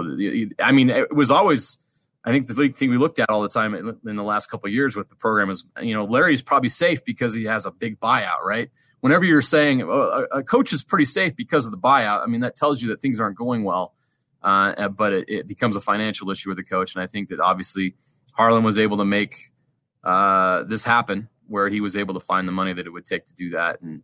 [0.59, 1.77] I mean, it was always
[2.23, 4.69] I think the thing we looked at all the time in, in the last couple
[4.69, 7.99] years with the program is, you know, Larry's probably safe because he has a big
[7.99, 8.69] buyout, right?
[8.99, 12.41] Whenever you're saying oh, a coach is pretty safe because of the buyout, I mean,
[12.41, 13.95] that tells you that things aren't going well.
[14.43, 16.95] Uh, but it, it, becomes a financial issue with the coach.
[16.95, 17.95] And I think that obviously
[18.33, 19.51] Harlan was able to make
[20.03, 23.25] uh, this happen, where he was able to find the money that it would take
[23.27, 24.01] to do that, and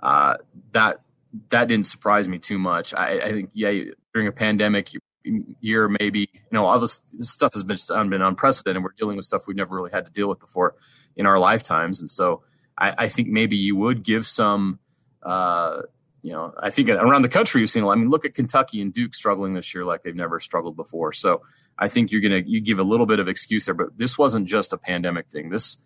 [0.00, 0.36] uh,
[0.72, 1.00] that
[1.48, 2.94] that didn't surprise me too much.
[2.94, 3.72] I, I think yeah,
[4.12, 4.90] during a pandemic
[5.24, 7.78] year, maybe you know all this, this stuff has been
[8.10, 8.82] been unprecedented.
[8.82, 10.74] We're dealing with stuff we've never really had to deal with before
[11.16, 12.42] in our lifetimes, and so
[12.78, 14.78] I, I think maybe you would give some.
[15.22, 15.82] Uh,
[16.22, 17.84] you know, I think around the country you've seen.
[17.84, 21.12] I mean, look at Kentucky and Duke struggling this year like they've never struggled before.
[21.12, 21.42] So
[21.78, 24.46] I think you're gonna you give a little bit of excuse there, but this wasn't
[24.46, 25.50] just a pandemic thing.
[25.50, 25.78] This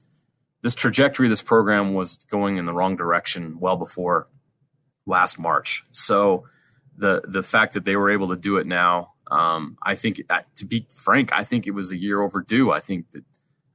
[0.62, 4.28] this trajectory, this program was going in the wrong direction well before
[5.06, 5.84] last March.
[5.92, 6.44] So
[6.98, 10.40] the the fact that they were able to do it now, um, I think, uh,
[10.56, 12.70] to be frank, I think it was a year overdue.
[12.70, 13.24] I think that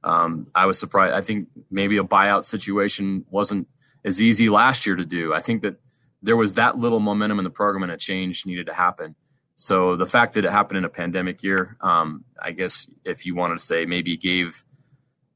[0.04, 1.14] um, I was surprised.
[1.14, 3.68] I think maybe a buyout situation wasn't
[4.04, 5.32] as easy last year to do.
[5.32, 5.76] I think that
[6.22, 9.14] there was that little momentum in the program and a change needed to happen.
[9.56, 13.34] So the fact that it happened in a pandemic year, um, I guess if you
[13.34, 14.64] wanted to say maybe gave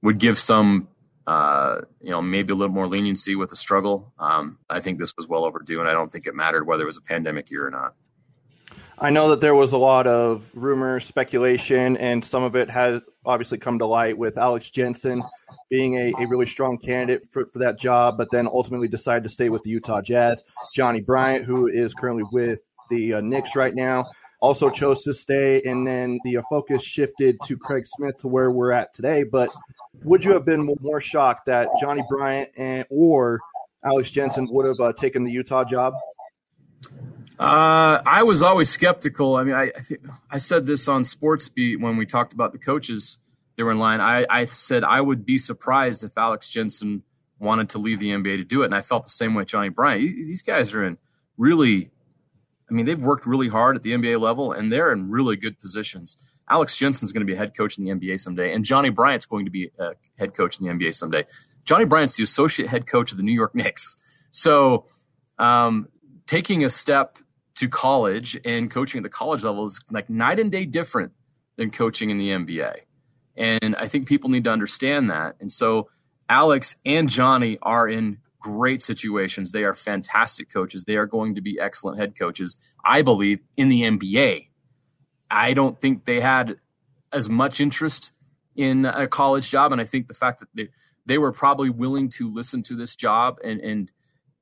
[0.03, 0.89] would give some
[1.27, 4.13] uh, you know maybe a little more leniency with the struggle.
[4.19, 6.87] Um, I think this was well overdue, and I don't think it mattered whether it
[6.87, 7.95] was a pandemic year or not.
[8.99, 13.03] I know that there was a lot of rumor, speculation, and some of it has
[13.27, 15.23] obviously come to light with Alex Jensen
[15.69, 19.29] being a, a really strong candidate for, for that job, but then ultimately decided to
[19.29, 20.45] stay with the Utah Jazz.
[20.75, 24.07] Johnny Bryant, who is currently with the uh, Knicks right now,
[24.41, 28.51] also chose to stay, and then the uh, focus shifted to Craig Smith to where
[28.51, 29.25] we're at today.
[29.25, 29.51] But
[30.05, 33.41] would you have been more shocked that Johnny Bryant and or
[33.85, 35.93] Alex Jensen would have uh, taken the Utah job?
[37.39, 39.37] Uh, I was always skeptical.
[39.37, 39.73] I mean, I I,
[40.31, 43.19] I said this on Sports Beat when we talked about the coaches
[43.57, 44.01] that were in line.
[44.01, 47.03] I, I said I would be surprised if Alex Jensen
[47.39, 49.69] wanted to leave the NBA to do it, and I felt the same way Johnny
[49.69, 50.01] Bryant.
[50.01, 50.97] These guys are in
[51.37, 51.91] really,
[52.71, 55.59] I mean, they've worked really hard at the NBA level, and they're in really good
[55.59, 56.17] positions.
[56.49, 59.27] Alex Jensen's going to be a head coach in the NBA someday, and Johnny Bryant's
[59.27, 61.25] going to be a head coach in the NBA someday.
[61.65, 63.97] Johnny Bryant's the associate head coach of the New York Knicks.
[64.31, 64.87] So,
[65.39, 65.89] um,
[66.27, 67.19] taking a step
[67.57, 71.13] to college and coaching at the college level is like night and day different
[71.57, 72.81] than coaching in the NBA.
[73.37, 75.37] And I think people need to understand that.
[75.41, 75.89] And so
[76.29, 79.53] Alex and Johnny are in great situations.
[79.53, 80.85] They are fantastic coaches.
[80.85, 84.49] They are going to be excellent head coaches, I believe, in the NBA.
[85.31, 86.57] I don't think they had
[87.13, 88.13] as much interest
[88.55, 89.73] in a college job.
[89.73, 90.69] And I think the fact that they,
[91.05, 93.91] they were probably willing to listen to this job and, and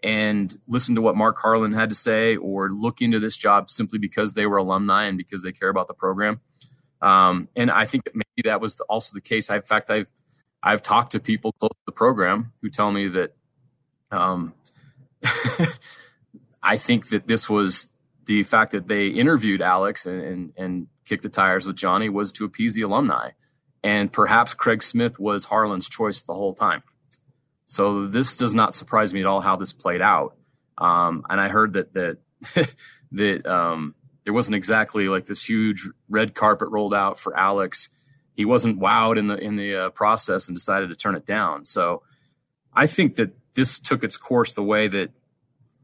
[0.05, 3.99] and listen to what Mark Harlan had to say or look into this job simply
[3.99, 6.43] because they were alumni and because they care about the program.
[7.01, 9.49] Um, and I think that maybe that was also the case.
[9.49, 10.07] I, in fact, I've
[10.63, 13.35] I've talked to people close to the program who tell me that
[14.11, 14.53] um,
[16.63, 17.89] I think that this was
[18.27, 22.33] the fact that they interviewed Alex and, and, and kicked the tires with Johnny was
[22.33, 23.31] to appease the alumni.
[23.83, 26.83] And perhaps Craig Smith was Harlan's choice the whole time.
[27.67, 30.37] So this does not surprise me at all how this played out.
[30.77, 32.19] Um, and I heard that that
[33.13, 33.95] that um,
[34.25, 37.89] there wasn't exactly like this huge red carpet rolled out for Alex.
[38.35, 41.65] He wasn't wowed in the in the uh, process and decided to turn it down.
[41.65, 42.03] So
[42.73, 45.11] I think that this took its course the way that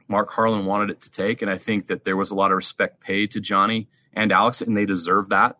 [0.08, 2.56] Mark Harlan wanted it to take, and I think that there was a lot of
[2.56, 5.56] respect paid to Johnny and Alex, and they deserve that.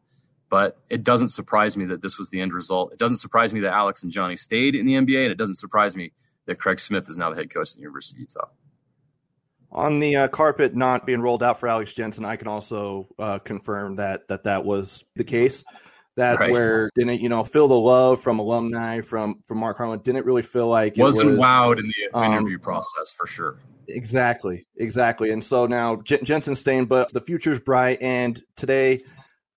[0.50, 2.92] But it doesn't surprise me that this was the end result.
[2.92, 5.54] It doesn't surprise me that Alex and Johnny stayed in the NBA, and it doesn't
[5.54, 6.12] surprise me
[6.46, 8.48] that Craig Smith is now the head coach at the University of Utah.
[9.72, 13.38] On the uh, carpet not being rolled out for Alex Jensen, I can also uh,
[13.38, 15.62] confirm that that that was the case.
[16.16, 16.50] That right.
[16.50, 20.42] where didn't you know feel the love from alumni from from Mark Harlan didn't really
[20.42, 23.58] feel like it wasn't was, wowed in the um, interview process for sure.
[23.86, 25.30] Exactly, exactly.
[25.30, 28.02] And so now J- Jensen staying, but the future's bright.
[28.02, 29.04] And today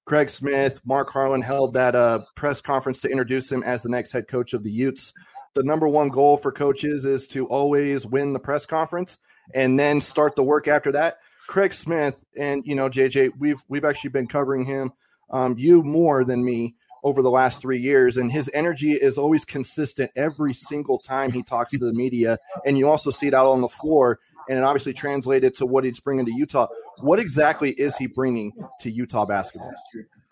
[0.06, 4.12] Craig Smith, Mark Harlan held that uh, press conference to introduce him as the next
[4.12, 5.14] head coach of the Utes.
[5.54, 9.18] The number one goal for coaches is to always win the press conference
[9.54, 11.20] and then start the work after that.
[11.48, 14.92] Craig Smith and you know JJ, we've we've actually been covering him,
[15.30, 19.44] um, you more than me over the last three years, and his energy is always
[19.44, 23.48] consistent every single time he talks to the media, and you also see it out
[23.48, 24.20] on the floor
[24.50, 26.68] and it obviously translated to what he's bringing to Utah.
[27.02, 29.74] What exactly is he bringing to Utah basketball?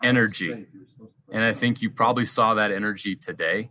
[0.02, 0.66] Energy,
[1.30, 3.70] and I think you probably saw that energy today.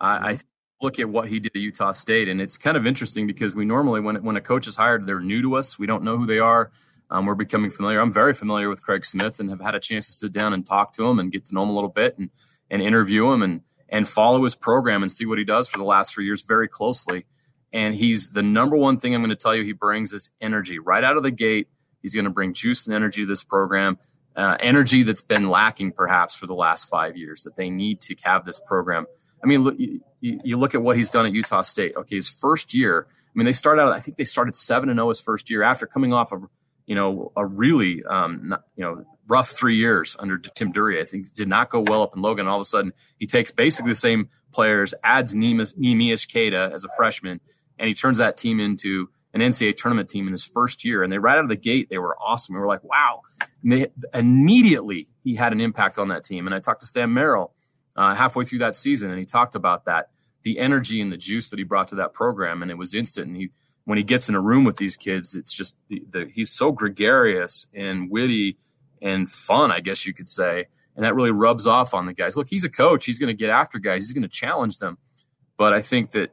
[0.00, 0.38] I, I
[0.80, 3.64] look at what he did at Utah State, and it's kind of interesting because we
[3.64, 5.78] normally, when when a coach is hired, they're new to us.
[5.78, 6.70] We don't know who they are.
[7.10, 8.00] Um, we're becoming familiar.
[8.00, 10.66] I'm very familiar with Craig Smith and have had a chance to sit down and
[10.66, 12.30] talk to him and get to know him a little bit and
[12.70, 13.60] and interview him and
[13.90, 16.66] and follow his program and see what he does for the last three years very
[16.66, 17.26] closely.
[17.72, 20.78] And he's the number one thing I'm going to tell you he brings is energy
[20.78, 21.68] right out of the gate.
[22.02, 23.98] He's going to bring juice and energy to this program.
[24.36, 27.42] uh, energy that's been lacking perhaps for the last five years.
[27.44, 29.06] That they need to have this program.
[29.42, 31.94] I mean, look, you, you look at what he's done at Utah State.
[31.96, 33.06] Okay, his first year.
[33.08, 33.92] I mean, they started out.
[33.92, 36.44] I think they started seven and zero his first year after coming off of
[36.86, 41.02] you know a really um, not, you know rough three years under Tim Duryea.
[41.02, 42.46] I think did not go well up in Logan.
[42.46, 46.88] All of a sudden, he takes basically the same players, adds Neemias Queta as a
[46.96, 47.40] freshman,
[47.78, 51.02] and he turns that team into an NCAA tournament team in his first year.
[51.02, 52.54] And they right out of the gate, they were awesome.
[52.54, 53.22] We were like, wow.
[53.64, 56.46] They, immediately, he had an impact on that team.
[56.46, 57.54] And I talked to Sam Merrill
[57.96, 60.10] uh, halfway through that season, and he talked about that
[60.42, 63.28] the energy and the juice that he brought to that program, and it was instant.
[63.28, 63.50] And he,
[63.84, 66.72] when he gets in a room with these kids, it's just the, the, he's so
[66.72, 68.58] gregarious and witty
[69.00, 70.66] and fun, I guess you could say,
[70.96, 72.36] and that really rubs off on the guys.
[72.36, 74.98] Look, he's a coach; he's going to get after guys, he's going to challenge them.
[75.56, 76.32] But I think that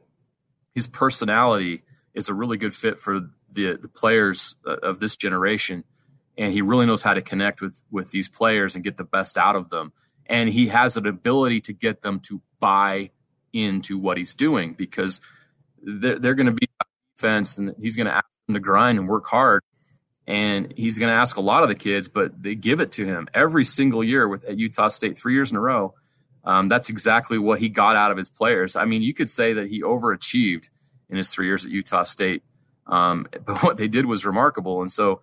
[0.80, 1.82] his personality
[2.14, 5.84] is a really good fit for the the players uh, of this generation,
[6.38, 9.36] and he really knows how to connect with with these players and get the best
[9.36, 9.92] out of them.
[10.24, 13.10] And he has an ability to get them to buy
[13.52, 15.20] into what he's doing because
[15.82, 16.68] they're, they're going to be
[17.18, 19.62] defense and he's going to ask them to grind and work hard.
[20.26, 23.04] And he's going to ask a lot of the kids, but they give it to
[23.04, 25.94] him every single year with at Utah State, three years in a row.
[26.44, 28.76] Um, that's exactly what he got out of his players.
[28.76, 30.70] I mean, you could say that he overachieved
[31.08, 32.42] in his three years at Utah State,
[32.86, 34.80] um, but what they did was remarkable.
[34.80, 35.22] And so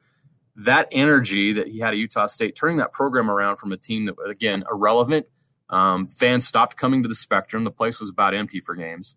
[0.58, 4.06] that energy that he had at Utah State, turning that program around from a team
[4.06, 5.28] that, again, irrelevant
[5.70, 7.64] um, fans stopped coming to the Spectrum.
[7.64, 9.16] The place was about empty for games.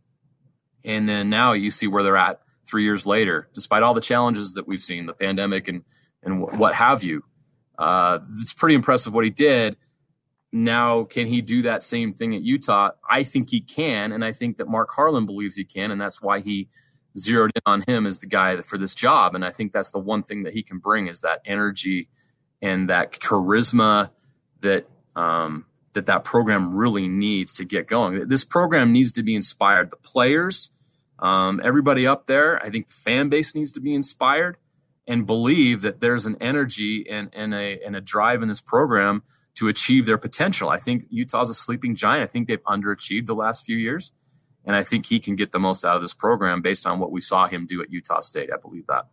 [0.85, 4.55] And then now you see where they're at three years later, despite all the challenges
[4.55, 5.85] that we've seen, the pandemic and
[6.23, 7.25] and what have you.
[7.79, 9.77] Uh, it's pretty impressive what he did.
[10.53, 12.91] Now, can he do that same thing at Utah?
[13.09, 16.21] I think he can, and I think that Mark Harlan believes he can, and that's
[16.21, 16.69] why he
[17.17, 19.35] zeroed in on him as the guy for this job.
[19.35, 22.09] And I think that's the one thing that he can bring is that energy
[22.63, 24.11] and that charisma
[24.63, 24.87] that
[25.17, 28.29] um, that that program really needs to get going.
[28.29, 29.91] This program needs to be inspired.
[29.91, 30.71] The players,
[31.19, 34.57] um, everybody up there, I think the fan base needs to be inspired
[35.07, 39.25] and believe that there's an energy and, and, a, and a drive in this program
[39.61, 40.71] to achieve their potential.
[40.71, 42.25] I think Utah's a sleeping giant.
[42.25, 44.11] I think they've underachieved the last few years.
[44.65, 47.13] And I think he can get the most out of this program based on what
[47.13, 48.49] we saw him do at Utah State.
[48.53, 49.05] I believe that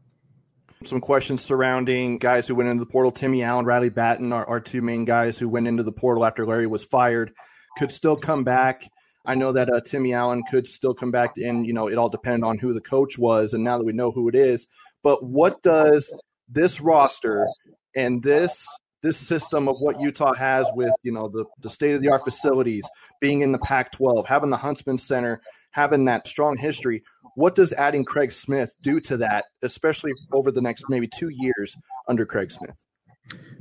[0.86, 3.12] some questions surrounding guys who went into the portal.
[3.12, 6.68] Timmy Allen, Riley Battin are, two main guys who went into the portal after Larry
[6.68, 7.34] was fired.
[7.80, 8.88] Could still come back.
[9.26, 12.10] I know that uh, Timmy Allen could still come back, and you know it all
[12.10, 13.54] depended on who the coach was.
[13.54, 14.68] And now that we know who it is,
[15.02, 16.14] but what does
[16.48, 17.48] this roster
[17.96, 18.68] and this
[19.02, 22.24] this system of what Utah has with you know the the state of the art
[22.24, 22.86] facilities,
[23.22, 25.42] being in the Pac-12, having the Huntsman Center,
[25.72, 27.04] having that strong history,
[27.36, 31.78] what does adding Craig Smith do to that, especially over the next maybe two years
[32.08, 32.76] under Craig Smith?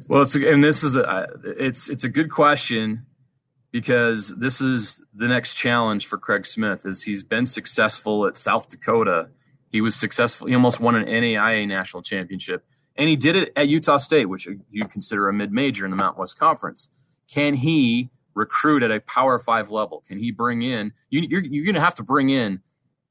[0.09, 3.05] Well, it's and this is a it's it's a good question
[3.73, 6.87] because this is the next challenge for Craig Smith.
[6.87, 9.29] Is he's been successful at South Dakota.
[9.69, 10.47] He was successful.
[10.47, 12.65] He almost won an NAIA national championship,
[12.99, 15.97] and he did it at Utah State, which you consider a mid major in the
[15.97, 16.89] Mountain West Conference.
[17.31, 20.03] Can he recruit at a Power Five level?
[20.07, 20.93] Can he bring in?
[21.11, 22.61] You, you're you're going to have to bring in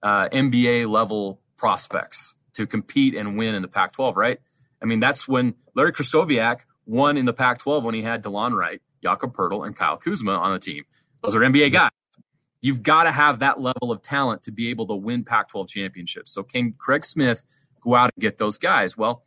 [0.04, 4.40] uh, NBA level prospects to compete and win in the Pac 12, right?
[4.82, 8.54] I mean, that's when Larry Krystkowiak won in the Pac 12 when he had Delon
[8.54, 10.86] Wright, Jakob Poeltl, and Kyle Kuzma on the team.
[11.24, 11.92] Those are NBA guys.
[12.62, 15.68] You've got to have that level of talent to be able to win Pac 12
[15.68, 16.32] championships.
[16.32, 17.44] So, can Craig Smith
[17.82, 18.98] go out and get those guys?
[18.98, 19.24] Well,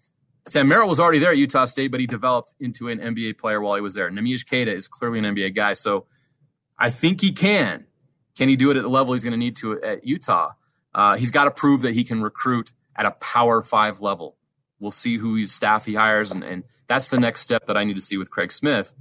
[0.49, 3.61] Sam Merrill was already there at Utah State, but he developed into an NBA player
[3.61, 4.11] while he was there.
[4.11, 5.75] Neemias Queta is clearly an NBA guy.
[5.75, 6.07] So,
[6.79, 7.87] I think he can.
[8.37, 10.53] Can he do it at the level he's going to need to at Utah?
[10.95, 14.37] Uh, he's got to prove that he can recruit at a power five level.
[14.81, 17.85] We'll see who his staff he hires, and, and that's the next step that I
[17.85, 18.95] need to see with Craig Smith.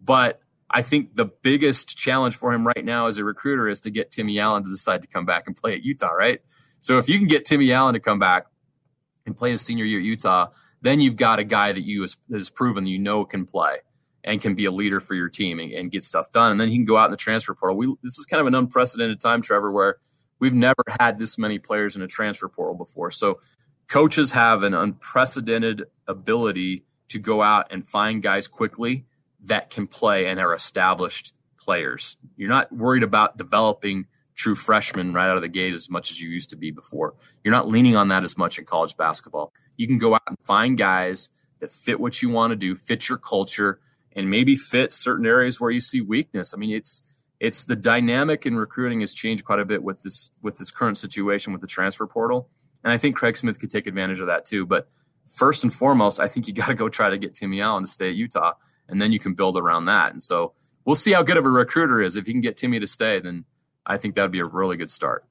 [0.00, 3.90] But I think the biggest challenge for him right now as a recruiter is to
[3.90, 6.40] get Timmy Allen to decide to come back and play at Utah, right?
[6.80, 8.46] So if you can get Timmy Allen to come back
[9.24, 10.48] and play his senior year at Utah,
[10.82, 13.78] then you've got a guy that you has, proven you know can play
[14.24, 16.52] and can be a leader for your team and, and, get stuff done.
[16.52, 17.76] And then he can go out in the transfer portal.
[17.76, 19.96] We, this is kind of an unprecedented time, Trevor, where–
[20.42, 23.12] We've never had this many players in a transfer portal before.
[23.12, 23.38] So
[23.86, 29.04] coaches have an unprecedented ability to go out and find guys quickly
[29.44, 32.16] that can play and are established players.
[32.36, 36.20] You're not worried about developing true freshman right out of the gate as much as
[36.20, 37.14] you used to be before.
[37.44, 39.52] You're not leaning on that as much in college basketball.
[39.76, 41.28] You can go out and find guys
[41.60, 43.80] that fit what you want to do, fit your culture,
[44.14, 46.54] and maybe fit certain areas where you see weakness.
[46.54, 47.02] I mean, it's
[47.40, 50.96] it's the dynamic in recruiting has changed quite a bit with this with this current
[50.96, 52.48] situation with the transfer portal,
[52.84, 54.66] and I think Craig Smith could take advantage of that too.
[54.66, 54.88] But
[55.26, 57.90] first and foremost, I think you got to go try to get Timmy Allen to
[57.90, 58.54] stay at Utah,
[58.88, 60.12] and then you can build around that.
[60.12, 60.52] And so
[60.84, 62.16] we'll see how good of a recruiter is.
[62.16, 63.44] If he can get Timmy to stay, then
[63.84, 65.24] I think that would be a really good start.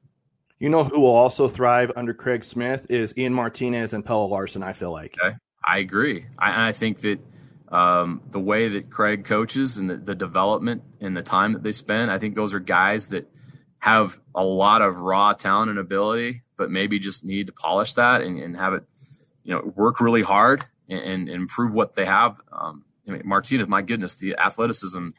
[0.59, 4.61] You know who will also thrive under Craig Smith is Ian Martinez and Pelle Larsson.
[4.61, 5.15] I feel like.
[5.23, 5.35] Okay.
[5.65, 6.25] I agree.
[6.37, 7.19] I, I think that
[7.71, 11.71] um, the way that Craig coaches and the, the, development and the time that they
[11.71, 13.31] spend, I think those are guys that
[13.79, 18.21] have a lot of raw talent and ability, but maybe just need to polish that
[18.21, 18.83] and, and have it,
[19.43, 22.41] you know, work really hard and, and improve what they have.
[22.51, 25.09] Um, I mean, Martinez, my goodness, the athleticism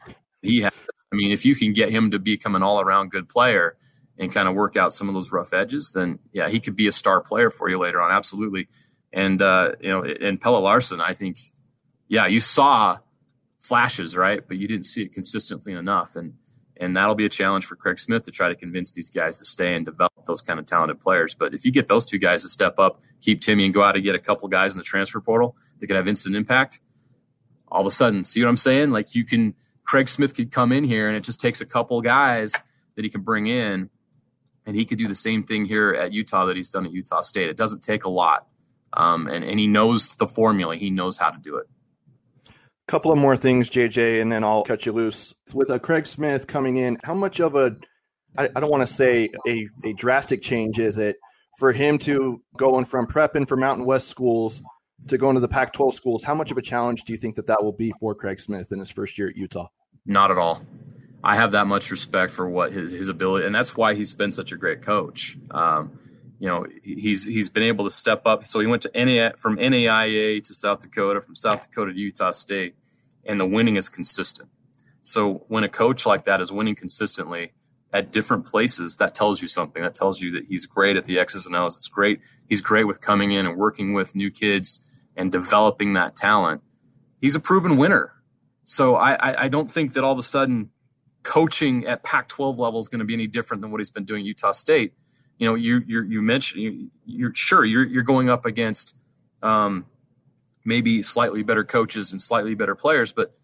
[0.43, 0.73] he has.
[1.11, 3.77] I mean, if you can get him to become an all-around good player
[4.17, 6.87] and kind of work out some of those rough edges, then yeah, he could be
[6.87, 8.11] a star player for you later on.
[8.11, 8.67] Absolutely.
[9.11, 11.37] And uh, you know, and Pelle Larsson, I think,
[12.07, 12.97] yeah, you saw
[13.59, 16.33] flashes, right, but you didn't see it consistently enough, and
[16.77, 19.45] and that'll be a challenge for Craig Smith to try to convince these guys to
[19.45, 21.35] stay and develop those kind of talented players.
[21.35, 23.95] But if you get those two guys to step up, keep Timmy, and go out
[23.95, 26.79] and get a couple guys in the transfer portal that could have instant impact,
[27.67, 28.89] all of a sudden, see what I'm saying?
[28.89, 29.53] Like you can,
[29.83, 32.53] Craig Smith could come in here, and it just takes a couple guys
[32.95, 33.89] that he can bring in,
[34.65, 37.21] and he could do the same thing here at Utah that he's done at Utah
[37.21, 37.49] State.
[37.49, 38.47] It doesn't take a lot,
[38.93, 40.75] um, and and he knows the formula.
[40.75, 41.67] He knows how to do it
[42.47, 42.51] A
[42.87, 45.33] couple of more things, JJ, and then I'll cut you loose.
[45.53, 47.75] With uh, Craig Smith coming in, how much of a
[48.37, 51.17] I, I don't want to say a, a drastic change is it
[51.59, 54.61] for him to going from prepping for Mountain West schools
[55.07, 56.23] to going to the Pac 12 schools?
[56.23, 58.71] How much of a challenge do you think that that will be for Craig Smith
[58.71, 59.67] in his first year at Utah?
[60.05, 60.61] Not at all.
[61.23, 64.31] I have that much respect for what his, his ability, and that's why he's been
[64.31, 65.37] such a great coach.
[65.51, 65.99] Um,
[66.39, 68.45] you know, he's he's been able to step up.
[68.45, 72.31] So he went to NA, from NAIA to South Dakota, from South Dakota to Utah
[72.31, 72.75] State,
[73.23, 74.49] and the winning is consistent.
[75.03, 77.53] So when a coach like that is winning consistently
[77.93, 79.81] at different places, that tells you something.
[79.81, 81.77] That tells you that he's great at the X's and O's.
[81.77, 82.19] It's great.
[82.49, 84.79] He's great with coming in and working with new kids
[85.15, 86.61] and developing that talent.
[87.21, 88.11] He's a proven winner.
[88.65, 90.71] So I, I, I don't think that all of a sudden
[91.21, 94.21] coaching at Pac-12 level is going to be any different than what he's been doing
[94.21, 94.93] at Utah State
[95.37, 98.95] you know, you you you mentioned you, are sure you're you're going up against
[99.41, 99.85] um,
[100.63, 103.35] maybe slightly better coaches and slightly better players, but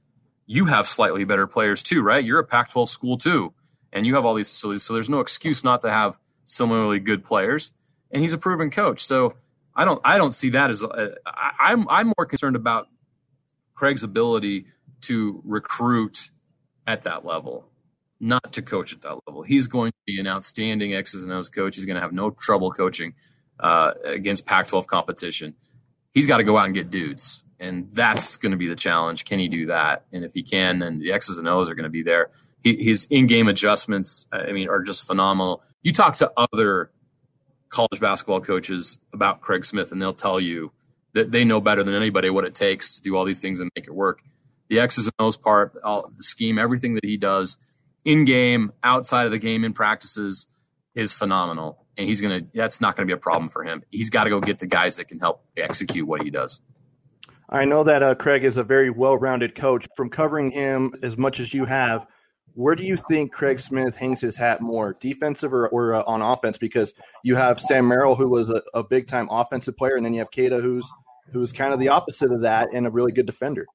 [0.46, 2.24] you have slightly better players too, right?
[2.24, 3.54] You're a Pac-12 school too,
[3.92, 7.24] and you have all these facilities, so there's no excuse not to have similarly good
[7.24, 7.72] players.
[8.12, 9.36] And he's a proven coach, so
[9.76, 12.88] I don't I don't see that as a, I, I'm I'm more concerned about
[13.76, 14.66] Craig's ability
[15.02, 16.32] to recruit
[16.88, 17.70] at that level
[18.20, 19.44] not to coach at that level.
[19.44, 21.76] He's going to be an outstanding X's and O's coach.
[21.76, 23.14] He's going to have no trouble coaching
[23.60, 25.56] uh, against Pac 12 competition.
[26.14, 27.44] He's got to go out and get dudes.
[27.60, 29.26] And that's going to be the challenge.
[29.26, 30.06] Can he do that?
[30.12, 32.30] And if he can, then the X's and O's are going to be there.
[32.64, 35.64] His in game adjustments, I mean, are just phenomenal.
[35.82, 36.92] You talk to other
[37.70, 40.72] college basketball coaches about Craig Smith, and they'll tell you
[41.14, 43.72] that they know better than anybody what it takes to do all these things and
[43.76, 44.22] make it work.
[44.70, 47.58] The X's and O's part, all, the scheme, everything that he does
[48.06, 50.46] in game, outside of the game, in practices
[50.96, 51.86] is phenomenal.
[51.98, 53.84] And he's gonna that's not gonna be a problem for him.
[53.90, 56.62] He's got to go get the guys that can help execute what he does.
[57.50, 59.88] I know that uh, Craig is a very well-rounded coach.
[59.98, 62.06] From covering him as much as you have,
[62.60, 66.22] where do you think Craig Smith hangs his hat more, defensive or, or uh, on
[66.22, 66.58] offense?
[66.58, 66.94] Because
[67.24, 70.30] you have Sam Merrill, who was a, a big-time offensive player, and then you have
[70.30, 70.86] Queta, who's
[71.32, 73.66] who's kind of the opposite of that and a really good defender.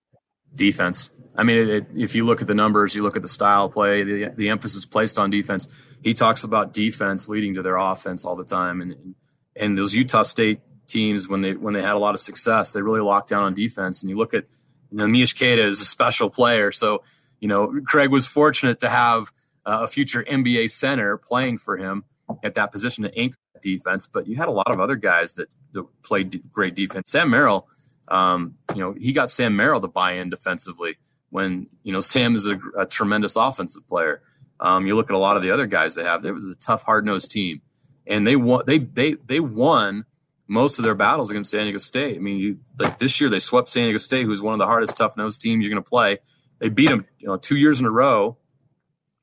[0.55, 1.09] Defense.
[1.35, 3.71] I mean, it, it, if you look at the numbers, you look at the style
[3.71, 5.67] play, the, the emphasis placed on defense.
[6.03, 9.15] He talks about defense leading to their offense all the time, and
[9.57, 12.83] and those Utah State teams when they when they had a lot of success, they
[12.83, 14.03] really locked down on defense.
[14.03, 14.45] And you look at
[14.91, 17.03] you know Neemias Queta is a special player, so
[17.45, 19.31] you know Craig was fortunate to have
[19.67, 22.05] uh, a future NBA center playing for him
[22.43, 24.07] at that position to anchor defense.
[24.07, 27.11] But you had a lot of other guys that, that played great defense.
[27.11, 27.69] Sam Merrill,
[28.09, 30.97] um, you know, he got Sam Merrill to buy in defensively
[31.29, 34.23] when you know Sam is a, a tremendous offensive player.
[34.59, 36.25] Um, you look at a lot of the other guys they have.
[36.25, 37.61] It was a tough, hard nosed team,
[38.07, 38.63] and they won.
[38.67, 40.07] They they they won
[40.49, 42.17] most of their battles against San Diego State.
[42.17, 44.67] I mean, you, like this year they swept San Diego State, who's one of the
[44.67, 46.21] hardest, tough nosed teams you're going to play.
[46.59, 48.39] They beat them, you know, two years in a row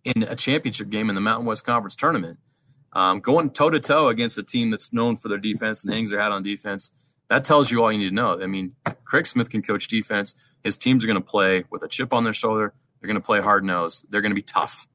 [0.04, 2.40] in a championship game in the Mountain West Conference tournament.
[2.94, 6.10] Um, going toe to toe against a team that's known for their defense and hangs
[6.10, 6.92] their hat on defense
[7.32, 8.42] that tells you all you need to know.
[8.42, 8.76] I mean,
[9.06, 10.36] Craig Smith can coach defense.
[10.66, 12.74] His teams are going to play with a chip on their shoulder.
[13.00, 14.06] They're going to play hard nose.
[14.10, 14.86] They're going to be tough.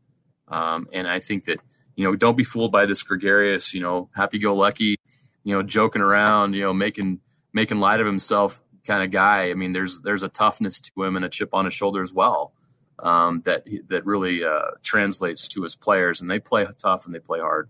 [0.47, 1.61] Um, and I think that,
[1.95, 4.97] you know, don't be fooled by this gregarious, you know, happy go lucky,
[5.45, 7.21] you know, joking around, you know, making,
[7.55, 9.51] making light of himself kind of guy.
[9.51, 12.13] I mean, there's, there's a toughness to him and a chip on his shoulder as
[12.13, 12.53] well.
[12.99, 17.19] Um, that, that really, uh, translates to his players and they play tough and they
[17.19, 17.69] play hard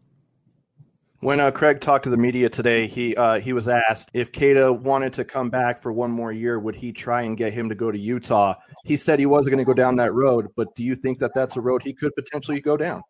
[1.21, 4.73] When uh, Craig talked to the media today, he uh, he was asked if Queta
[4.73, 7.75] wanted to come back for one more year, would he try and get him to
[7.75, 8.55] go to Utah?
[8.85, 11.33] He said he wasn't going to go down that road, but do you think that
[11.35, 13.03] that's a road he could potentially go down?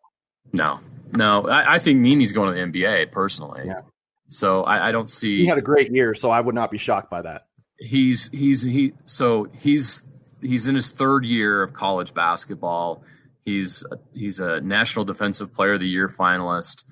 [0.53, 0.79] No,
[1.11, 1.47] no.
[1.47, 3.63] I, I think Nini's going to the NBA personally.
[3.65, 3.81] Yeah.
[4.29, 5.37] So I, I don't see.
[5.37, 7.43] He had a great year, so I would not be shocked by that.
[7.79, 8.93] He's he's he.
[9.05, 10.03] So he's
[10.41, 13.03] he's in his third year of college basketball.
[13.45, 16.83] He's he's a National Defensive Player of the Year finalist.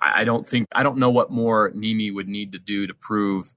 [0.00, 2.94] I, I don't think I don't know what more Nimi would need to do to
[2.94, 3.52] prove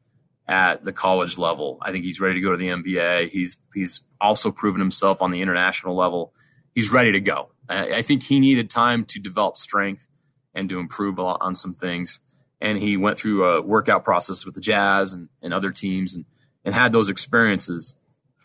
[0.48, 1.78] at the college level.
[1.82, 3.30] I think he's ready to go to the NBA.
[3.30, 6.34] He's he's also proven himself on the international level.
[6.76, 7.50] He's ready to go.
[7.70, 10.08] I, I think he needed time to develop strength
[10.54, 12.20] and to improve on some things.
[12.62, 16.26] And he went through a workout process with the Jazz and, and other teams and,
[16.66, 17.96] and had those experiences.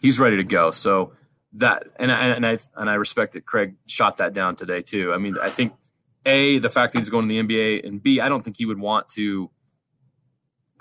[0.00, 0.70] He's ready to go.
[0.70, 1.12] So
[1.54, 5.12] that and I, and I and I respect that Craig shot that down today too.
[5.12, 5.72] I mean, I think
[6.26, 8.66] a the fact that he's going to the NBA, and b I don't think he
[8.66, 9.50] would want to.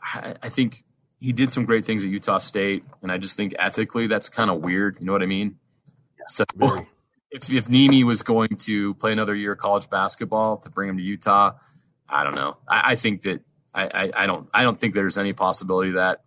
[0.01, 0.83] I, I think
[1.19, 4.49] he did some great things at Utah State, and I just think ethically that's kind
[4.49, 4.97] of weird.
[4.99, 5.57] You know what I mean?
[6.19, 6.43] Yeah, so
[7.31, 10.97] if if Nimi was going to play another year of college basketball to bring him
[10.97, 11.53] to Utah,
[12.09, 12.57] I don't know.
[12.67, 13.41] I, I think that
[13.73, 16.21] I, I, I don't I don't think there's any possibility that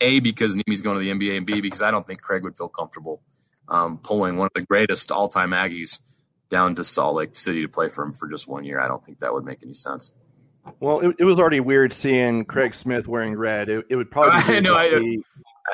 [0.00, 2.56] a because Nimi's going to the NBA, and b because I don't think Craig would
[2.56, 3.22] feel comfortable
[3.68, 6.00] um, pulling one of the greatest all time Aggies
[6.50, 8.80] down to Salt Lake City to play for him for just one year.
[8.80, 10.12] I don't think that would make any sense.
[10.80, 13.68] Well, it, it was already weird seeing Craig Smith wearing red.
[13.68, 14.32] It, it would probably.
[14.56, 14.74] I know.
[14.74, 15.18] I,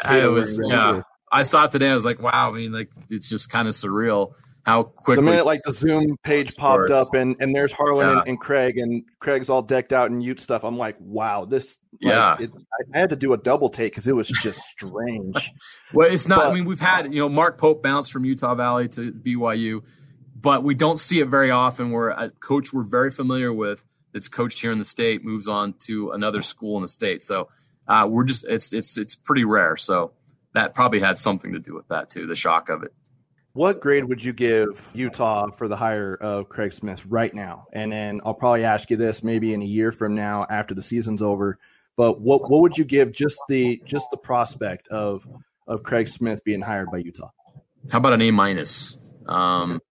[0.02, 0.60] I, was.
[0.64, 1.02] Yeah.
[1.30, 1.90] I saw it today.
[1.90, 2.50] I was like, wow.
[2.50, 4.32] I mean, like it's just kind of surreal
[4.70, 5.24] how quickly.
[5.24, 8.18] The minute like the Zoom page popped up and and there's Harlan yeah.
[8.20, 10.64] and, and, Craig and Craig's all decked out in Ute stuff.
[10.64, 11.78] I'm like, wow, this.
[12.00, 12.36] Like, yeah.
[12.40, 12.50] It,
[12.94, 15.52] I had to do a double take because it was just strange.
[15.94, 16.38] well, it's not.
[16.38, 19.82] But, I mean, we've had you know Mark Pope bounce from Utah Valley to BYU
[20.40, 24.28] but we don't see it very often where a coach we're very familiar with that's
[24.28, 27.22] coached here in the state moves on to another school in the state.
[27.22, 27.48] So
[27.86, 29.76] uh, we're just it's it's it's pretty rare.
[29.76, 30.12] So
[30.54, 32.94] that probably had something to do with that too, the shock of it.
[33.60, 37.66] What grade would you give Utah for the hire of Craig Smith right now?
[37.74, 40.80] And then I'll probably ask you this maybe in a year from now after the
[40.80, 41.58] season's over.
[41.94, 45.28] But what what would you give just the just the prospect of
[45.66, 47.32] of Craig Smith being hired by Utah?
[47.92, 48.96] How about an A minus?
[49.26, 49.82] Um,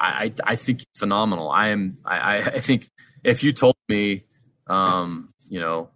[0.00, 1.50] I, I think phenomenal.
[1.50, 1.98] I am.
[2.02, 2.90] I, I think
[3.22, 4.24] if you told me,
[4.68, 5.90] um, you know,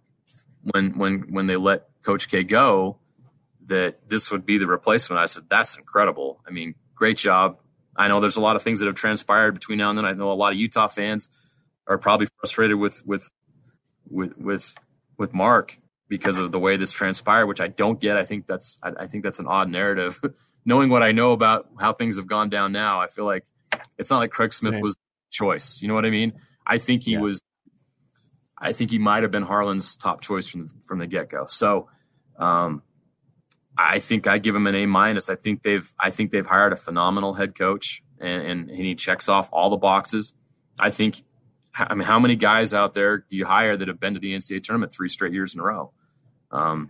[0.71, 2.99] when when when they let Coach K go,
[3.65, 6.43] that this would be the replacement, I said that's incredible.
[6.47, 7.57] I mean, great job.
[7.97, 10.05] I know there's a lot of things that have transpired between now and then.
[10.05, 11.29] I know a lot of Utah fans
[11.87, 13.27] are probably frustrated with with
[14.07, 14.75] with with
[15.17, 18.17] with Mark because of the way this transpired, which I don't get.
[18.17, 20.21] I think that's I, I think that's an odd narrative.
[20.65, 23.45] Knowing what I know about how things have gone down now, I feel like
[23.97, 24.81] it's not like Craig Smith Same.
[24.81, 24.95] was
[25.31, 25.81] choice.
[25.81, 26.33] You know what I mean?
[26.67, 27.21] I think he yeah.
[27.21, 27.41] was.
[28.59, 31.47] I think he might have been Harlan's top choice from from the get go.
[31.47, 31.89] So,
[32.37, 32.83] um,
[33.77, 35.29] I think I give him an A minus.
[35.29, 38.95] I think they've I think they've hired a phenomenal head coach, and, and, and he
[38.95, 40.33] checks off all the boxes.
[40.79, 41.23] I think.
[41.73, 44.35] I mean, how many guys out there do you hire that have been to the
[44.35, 45.93] NCAA tournament three straight years in a row?
[46.51, 46.89] Um,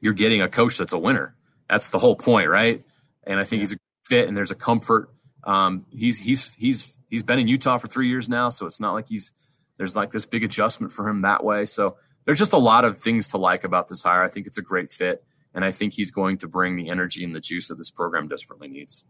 [0.00, 1.36] you're getting a coach that's a winner.
[1.68, 2.82] That's the whole point, right?
[3.24, 3.64] And I think yeah.
[3.64, 5.10] he's a fit, and there's a comfort
[5.44, 8.92] um, he's he's he's he's been in Utah for three years now, so it's not
[8.92, 9.32] like he's
[9.76, 11.64] there's like this big adjustment for him that way.
[11.64, 14.22] So there's just a lot of things to like about this hire.
[14.22, 15.24] I think it's a great fit,
[15.58, 18.28] and I think he's going to bring the energy and the juice that this program
[18.28, 19.04] desperately needs.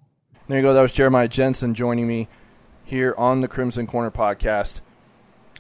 [0.47, 0.73] There you go.
[0.73, 2.27] That was Jeremiah Jensen joining me
[2.85, 4.81] here on the Crimson Corner podcast.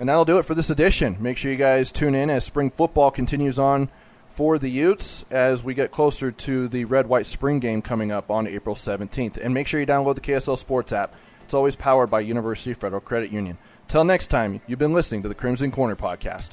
[0.00, 1.18] And that'll do it for this edition.
[1.20, 3.90] Make sure you guys tune in as spring football continues on
[4.30, 8.30] for the Utes as we get closer to the Red White Spring game coming up
[8.30, 9.36] on April 17th.
[9.36, 11.14] And make sure you download the KSL Sports app.
[11.44, 13.58] It's always powered by University Federal Credit Union.
[13.88, 16.52] Till next time, you've been listening to the Crimson Corner podcast.